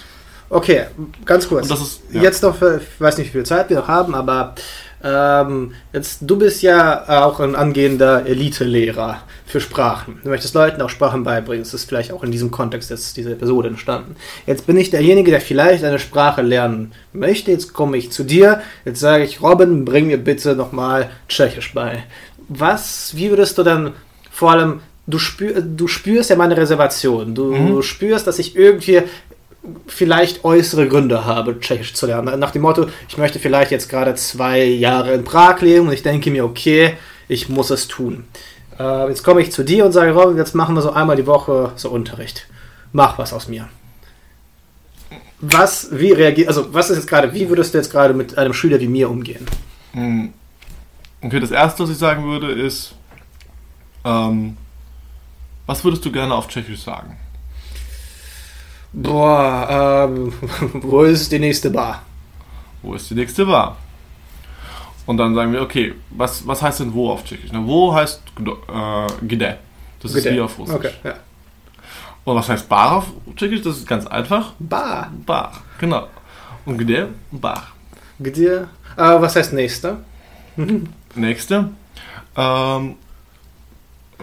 [0.49, 0.87] Okay,
[1.25, 1.63] ganz kurz.
[1.65, 2.23] Und das ist- ja.
[2.23, 4.55] Jetzt noch, für- ich weiß nicht, wie viel Zeit wir noch haben, aber
[5.03, 10.21] ähm, jetzt, du bist ja auch ein angehender Elite-Lehrer für Sprachen.
[10.23, 11.63] Du möchtest Leuten auch Sprachen beibringen.
[11.63, 14.17] Das ist vielleicht auch in diesem Kontext jetzt diese Episode entstanden.
[14.47, 17.51] Jetzt bin ich derjenige, der vielleicht eine Sprache lernen möchte.
[17.51, 18.61] Jetzt komme ich zu dir.
[18.85, 22.05] Jetzt sage ich, Robin, bring mir bitte nochmal Tschechisch bei.
[22.49, 23.93] Was, wie würdest du dann
[24.31, 27.35] vor allem, du, spür, du spürst ja meine Reservation.
[27.35, 29.03] Du spürst, dass ich irgendwie
[29.87, 32.39] vielleicht äußere Gründe habe, Tschechisch zu lernen.
[32.39, 36.03] Nach dem Motto, ich möchte vielleicht jetzt gerade zwei Jahre in Prag leben und ich
[36.03, 36.97] denke mir, okay,
[37.29, 38.25] ich muss es tun.
[38.79, 41.27] Äh, jetzt komme ich zu dir und sage, Robin, jetzt machen wir so einmal die
[41.27, 42.47] Woche so Unterricht.
[42.93, 43.69] Mach was aus mir.
[45.41, 48.55] Was, wie reagiert, also was ist jetzt gerade, wie würdest du jetzt gerade mit einem
[48.55, 49.47] Schüler wie mir umgehen?
[49.93, 50.33] Hm.
[51.21, 52.95] Okay, das erste, was ich sagen würde, ist,
[54.05, 54.57] ähm,
[55.67, 57.19] was würdest du gerne auf Tschechisch sagen?
[58.97, 60.33] boah, ähm,
[60.83, 62.03] wo ist die nächste Bar?
[62.83, 63.77] Wo ist die nächste Bar?
[65.05, 67.51] Und dann sagen wir, okay, was, was heißt denn wo auf Tschechisch?
[67.53, 69.59] Na, wo heißt äh, Gde.
[70.01, 70.19] Das Gde.
[70.19, 70.75] ist wie auf Russisch.
[70.75, 71.15] Okay, ja.
[72.25, 73.63] Und was heißt Bar auf Tschechisch?
[73.63, 74.55] Das ist ganz einfach.
[74.59, 75.13] Bar.
[75.25, 76.09] Bar, genau.
[76.65, 77.69] Und Gde, Bar.
[78.19, 79.99] Gde, äh, was heißt nächste?
[81.15, 81.71] nächste
[82.37, 82.95] ähm,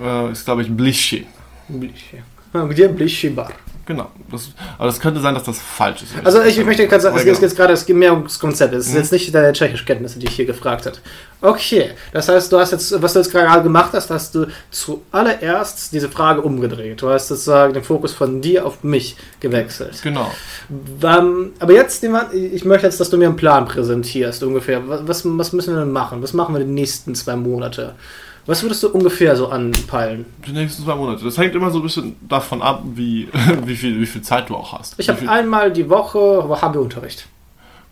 [0.01, 1.25] äh, ist, glaube ich, Blischi.
[1.67, 2.21] Blischi.
[2.51, 3.51] Gde Blischi ah, Bar?
[3.85, 4.09] Genau.
[4.31, 6.13] Das, aber das könnte sein, dass das falsch ist.
[6.23, 7.39] Also ich, ich möchte ganz sagen, es genau.
[7.39, 8.73] jetzt gerade es geht mehr ums Konzept.
[8.73, 8.97] Es ist Mhm.
[8.99, 11.01] jetzt nicht deine Tschechischkenntnisse, die ich hier gefragt hat.
[11.41, 15.91] Okay, das heißt, du hast jetzt, was du jetzt gerade gemacht hast, hast du zuallererst
[15.91, 17.01] diese Frage umgedreht.
[17.01, 19.99] Du hast sozusagen den Fokus von dir auf mich gewechselt.
[20.01, 20.31] Genau.
[21.03, 22.03] Ähm, aber jetzt,
[22.33, 24.87] ich möchte jetzt, dass du mir einen Plan präsentierst, ungefähr.
[24.87, 26.23] Was, was, was müssen wir denn machen?
[26.23, 27.95] Was machen wir die nächsten zwei Monate?
[28.45, 30.25] Was würdest du ungefähr so anpeilen?
[30.45, 31.23] Die nächsten zwei Monate.
[31.23, 33.29] Das hängt immer so ein bisschen davon ab, wie,
[33.65, 34.95] wie, viel, wie viel Zeit du auch hast.
[34.97, 37.27] Ich habe einmal die Woche HB-Unterricht.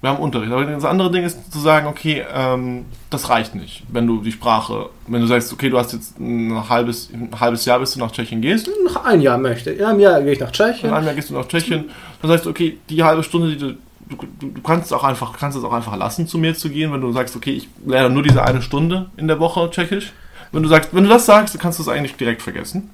[0.02, 0.52] Wir haben Unterricht.
[0.52, 3.84] Aber das andere Ding ist zu sagen, okay, ähm, das reicht nicht.
[3.88, 7.66] Wenn du die Sprache, wenn du sagst, okay, du hast jetzt ein halbes, ein halbes
[7.66, 9.70] Jahr, bis du nach Tschechien gehst, Noch ein Jahr möchte.
[9.70, 10.91] In einem Jahr gehe ich nach in Tschechien.
[10.91, 11.91] einem Jahr gehst du nach Tschechien,
[12.22, 13.74] dann sagst du, okay, die halbe Stunde, die du,
[14.10, 16.72] du, du, du kannst es auch einfach, kannst es auch einfach lassen, zu mir zu
[16.72, 20.14] gehen, wenn du sagst, okay, ich lerne nur diese eine Stunde in der Woche Tschechisch.
[20.52, 22.89] Wenn du sagst, wenn du das sagst, kannst du es eigentlich direkt vergessen.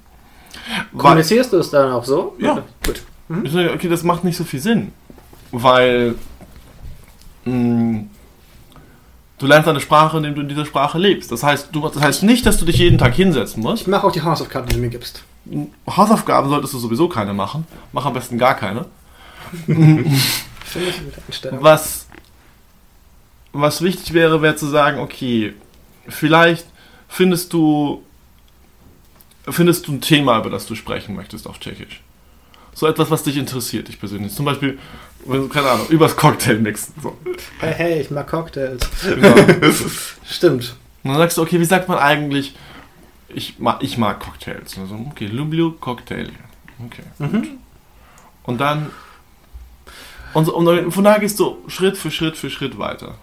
[0.96, 2.36] Kommunizierst du es dann auch so?
[2.38, 2.62] Ja.
[2.84, 3.02] Gut.
[3.44, 4.92] Ich sage, okay, das macht nicht so viel Sinn,
[5.50, 6.14] weil
[7.44, 8.04] mh,
[9.38, 11.30] du lernst eine Sprache, indem du in dieser Sprache lebst.
[11.30, 13.82] Das heißt, du, das heißt nicht, dass du dich jeden Tag hinsetzen musst.
[13.82, 15.22] Ich mache auch die Hausaufgaben, die du mir gibst.
[15.88, 17.66] Hausaufgaben solltest du sowieso keine machen.
[17.92, 18.86] Mach am besten gar keine.
[21.60, 22.06] Was,
[23.52, 25.54] was wichtig wäre, wäre zu sagen, okay,
[26.08, 26.66] vielleicht
[27.08, 28.02] findest du,
[29.48, 32.02] findest du ein Thema, über das du sprechen möchtest auf Tschechisch.
[32.74, 34.32] So etwas, was dich interessiert, dich persönlich.
[34.32, 34.78] Zum Beispiel,
[35.52, 36.94] keine Ahnung, übers Cocktail mixen.
[37.02, 37.16] So.
[37.58, 38.88] Hey, hey, ich mag Cocktails.
[39.02, 39.34] Genau.
[40.24, 40.76] Stimmt.
[41.02, 42.54] Und dann sagst du, okay, wie sagt man eigentlich,
[43.28, 44.76] ich mag, ich mag Cocktails.
[44.76, 46.30] Und so, okay, lublю Cocktail.
[46.86, 47.48] Okay, gut.
[48.44, 48.90] Und dann,
[50.32, 53.16] und, und von da gehst du Schritt für Schritt für Schritt weiter.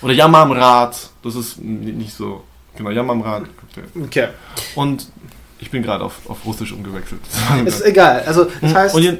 [0.00, 2.44] Oder Jammer am Rad, das ist nicht so,
[2.76, 3.44] genau, Jammer am Rad.
[3.56, 4.04] Cocktail.
[4.04, 4.28] Okay.
[4.74, 5.08] Und
[5.58, 7.20] ich bin gerade auf, auf Russisch umgewechselt.
[7.64, 8.22] Ist egal.
[8.26, 9.18] Also, das heißt, und jeden,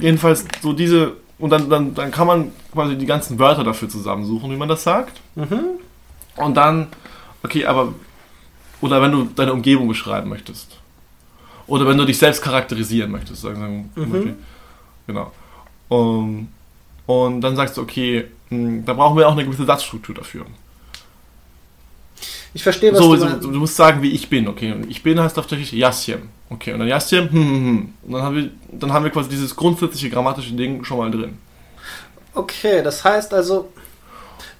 [0.00, 4.50] jedenfalls so diese, und dann, dann, dann kann man quasi die ganzen Wörter dafür zusammensuchen,
[4.50, 5.20] wie man das sagt.
[5.34, 5.60] Mhm.
[6.36, 6.88] Und dann,
[7.42, 7.94] okay, aber,
[8.80, 10.78] oder wenn du deine Umgebung beschreiben möchtest.
[11.66, 14.14] Oder wenn du dich selbst charakterisieren möchtest, sagen, sagen Mhm.
[14.20, 14.34] okay,
[15.06, 15.32] genau.
[15.88, 16.48] Um,
[17.06, 20.46] und dann sagst du, okay, mh, da brauchen wir auch eine gewisse Satzstruktur dafür.
[22.54, 23.44] Ich verstehe, was So, du so, meinst.
[23.44, 24.72] du musst sagen, wie ich bin, okay.
[24.72, 26.28] Und ich bin heißt auf Tschechisch Jasjem.
[26.48, 27.94] Okay, und dann Jasjem, hm, hm, hm.
[28.04, 31.38] Und dann haben, wir, dann haben wir quasi dieses grundsätzliche grammatische Ding schon mal drin.
[32.32, 33.72] Okay, das heißt also,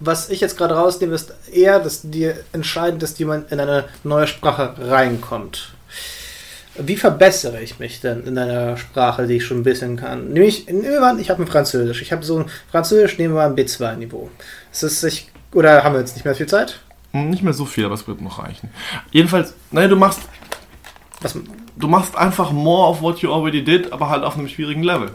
[0.01, 3.85] was ich jetzt gerade rausnehme, ist eher, dass dir entscheidend ist, wie man in eine
[4.03, 5.73] neue Sprache reinkommt.
[6.77, 10.33] Wie verbessere ich mich denn in einer Sprache, die ich schon ein bisschen kann?
[10.33, 12.03] Nämlich, nehmen ich habe ein Französisch.
[12.03, 14.29] Ich habe so ein Französisch, nehmen wir mal ein B2-Niveau.
[14.73, 16.81] Ist es ich, oder haben wir jetzt nicht mehr viel Zeit?
[17.15, 18.71] Nicht mehr so viel, aber es wird noch reichen.
[19.13, 20.21] Jedenfalls, nein, du machst,
[21.21, 21.39] Was,
[21.77, 25.11] du machst einfach more of what you already did, aber halt auf einem schwierigen Level.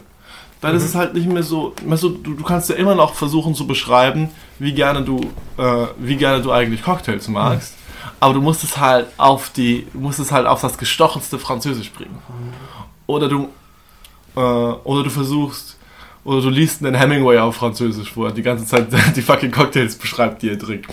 [0.62, 3.54] Dann ist es halt nicht mehr so, weißt du, du, kannst ja immer noch versuchen
[3.54, 5.20] zu beschreiben, wie gerne du,
[5.56, 7.74] äh, wie gerne du eigentlich Cocktails magst.
[8.18, 11.90] Aber du musst es halt auf die, du musst es halt auf das gestochenste Französisch
[11.92, 12.18] bringen.
[13.06, 13.48] Oder du,
[14.36, 15.78] äh, oder du versuchst,
[16.24, 19.96] oder du liest einen Hemingway auf Französisch, wo er die ganze Zeit die fucking Cocktails
[19.96, 20.90] beschreibt, die er trinkt.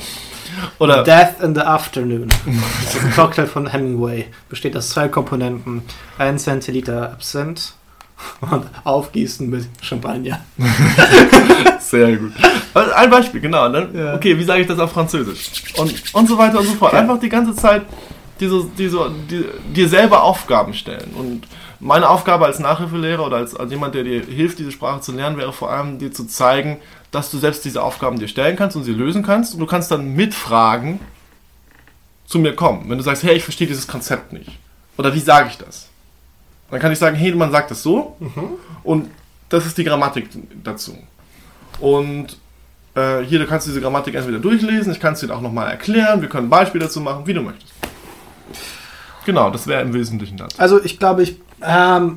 [0.79, 2.27] Oder Death in the Afternoon.
[2.83, 4.25] Das ist ein Cocktail von Hemingway.
[4.49, 5.83] Besteht aus zwei Komponenten.
[6.17, 7.73] 1 Zentiliter Absinth
[8.41, 10.41] und Aufgießen mit Champagner.
[11.79, 12.31] Sehr gut.
[12.73, 13.69] Also Ein Beispiel, genau.
[13.69, 14.15] Dann, Ja.
[14.15, 15.51] Okay, wie sage ich das auf Französisch?
[15.77, 16.93] Und, und so weiter und so fort.
[16.93, 17.01] Okay.
[17.01, 17.83] Einfach die ganze Zeit
[18.39, 21.11] diese, diese, die, dir selber Aufgaben stellen.
[21.15, 21.47] Und
[21.79, 25.37] meine Aufgabe als Nachhilfelehrer oder als, als jemand, der dir hilft, diese Sprache zu lernen,
[25.37, 26.77] wäre vor allem dir zu zeigen,
[27.11, 29.53] dass du selbst diese Aufgaben dir stellen kannst und sie lösen kannst.
[29.53, 30.99] Und du kannst dann mit Fragen
[32.25, 32.89] zu mir kommen.
[32.89, 34.59] Wenn du sagst, hey, ich verstehe dieses Konzept nicht.
[34.97, 35.87] Oder wie sage ich das?
[36.69, 38.17] Dann kann ich sagen, hey, man sagt das so.
[38.83, 39.09] Und
[39.49, 40.29] das ist die Grammatik
[40.63, 40.97] dazu.
[41.79, 42.37] Und
[42.95, 46.21] äh, hier, du kannst diese Grammatik entweder durchlesen, ich kann es dir auch nochmal erklären,
[46.21, 47.71] wir können Beispiele dazu machen, wie du möchtest.
[49.25, 50.57] Genau, das wäre im Wesentlichen das.
[50.59, 51.37] Also ich glaube, ich.
[51.61, 52.15] Ähm,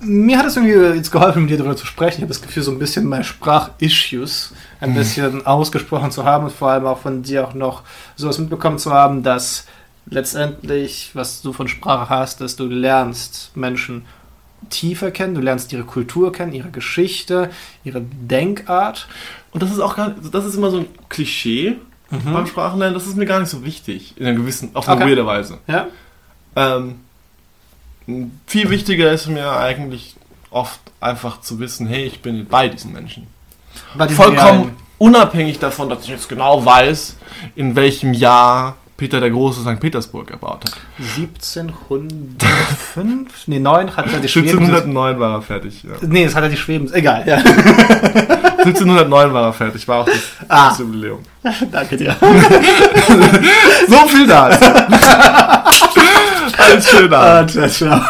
[0.00, 2.16] mir hat es irgendwie jetzt geholfen, mit dir darüber zu sprechen.
[2.18, 6.52] Ich habe das Gefühl, so ein bisschen meine Sprachissues ein bisschen ausgesprochen zu haben und
[6.52, 7.82] vor allem auch von dir auch noch
[8.16, 9.66] sowas mitbekommen zu haben, dass
[10.06, 14.04] letztendlich, was du von Sprache hast, dass du lernst, Menschen
[14.70, 17.50] tiefer kennen, du lernst ihre Kultur kennen, ihre Geschichte,
[17.84, 19.06] ihre Denkart.
[19.52, 21.76] Und das ist auch gar das ist immer so ein Klischee
[22.10, 25.08] beim Sprachenlernen, das ist mir gar nicht so wichtig, in einer gewissen, auf eine Okay.
[25.10, 25.58] weirde Weise.
[25.66, 25.86] Ja?
[26.56, 26.96] Ähm,
[28.46, 30.16] viel wichtiger ist mir eigentlich
[30.50, 33.26] oft einfach zu wissen, hey, ich bin bei diesen Menschen.
[33.94, 37.16] Bei Vollkommen realen- unabhängig davon, dass ich jetzt genau weiß,
[37.56, 39.80] in welchem Jahr Peter der Große St.
[39.80, 40.74] Petersburg erbaut hat.
[40.98, 43.46] 1705?
[43.46, 44.50] Nee, 9 hat er die Schweden.
[44.60, 45.82] 1709 war er fertig.
[45.82, 45.90] Ja.
[46.02, 46.92] Nee, das hat er die Schweden.
[46.92, 47.36] Egal, ja.
[48.62, 50.14] 1709 war er fertig, war auch das,
[50.48, 50.68] Ah.
[50.68, 51.18] das Jubiläum.
[51.72, 52.14] Danke dir.
[53.88, 54.50] So viel da.
[56.58, 57.40] Alles schön da.
[57.40, 58.00] Ah, ciao, ciao.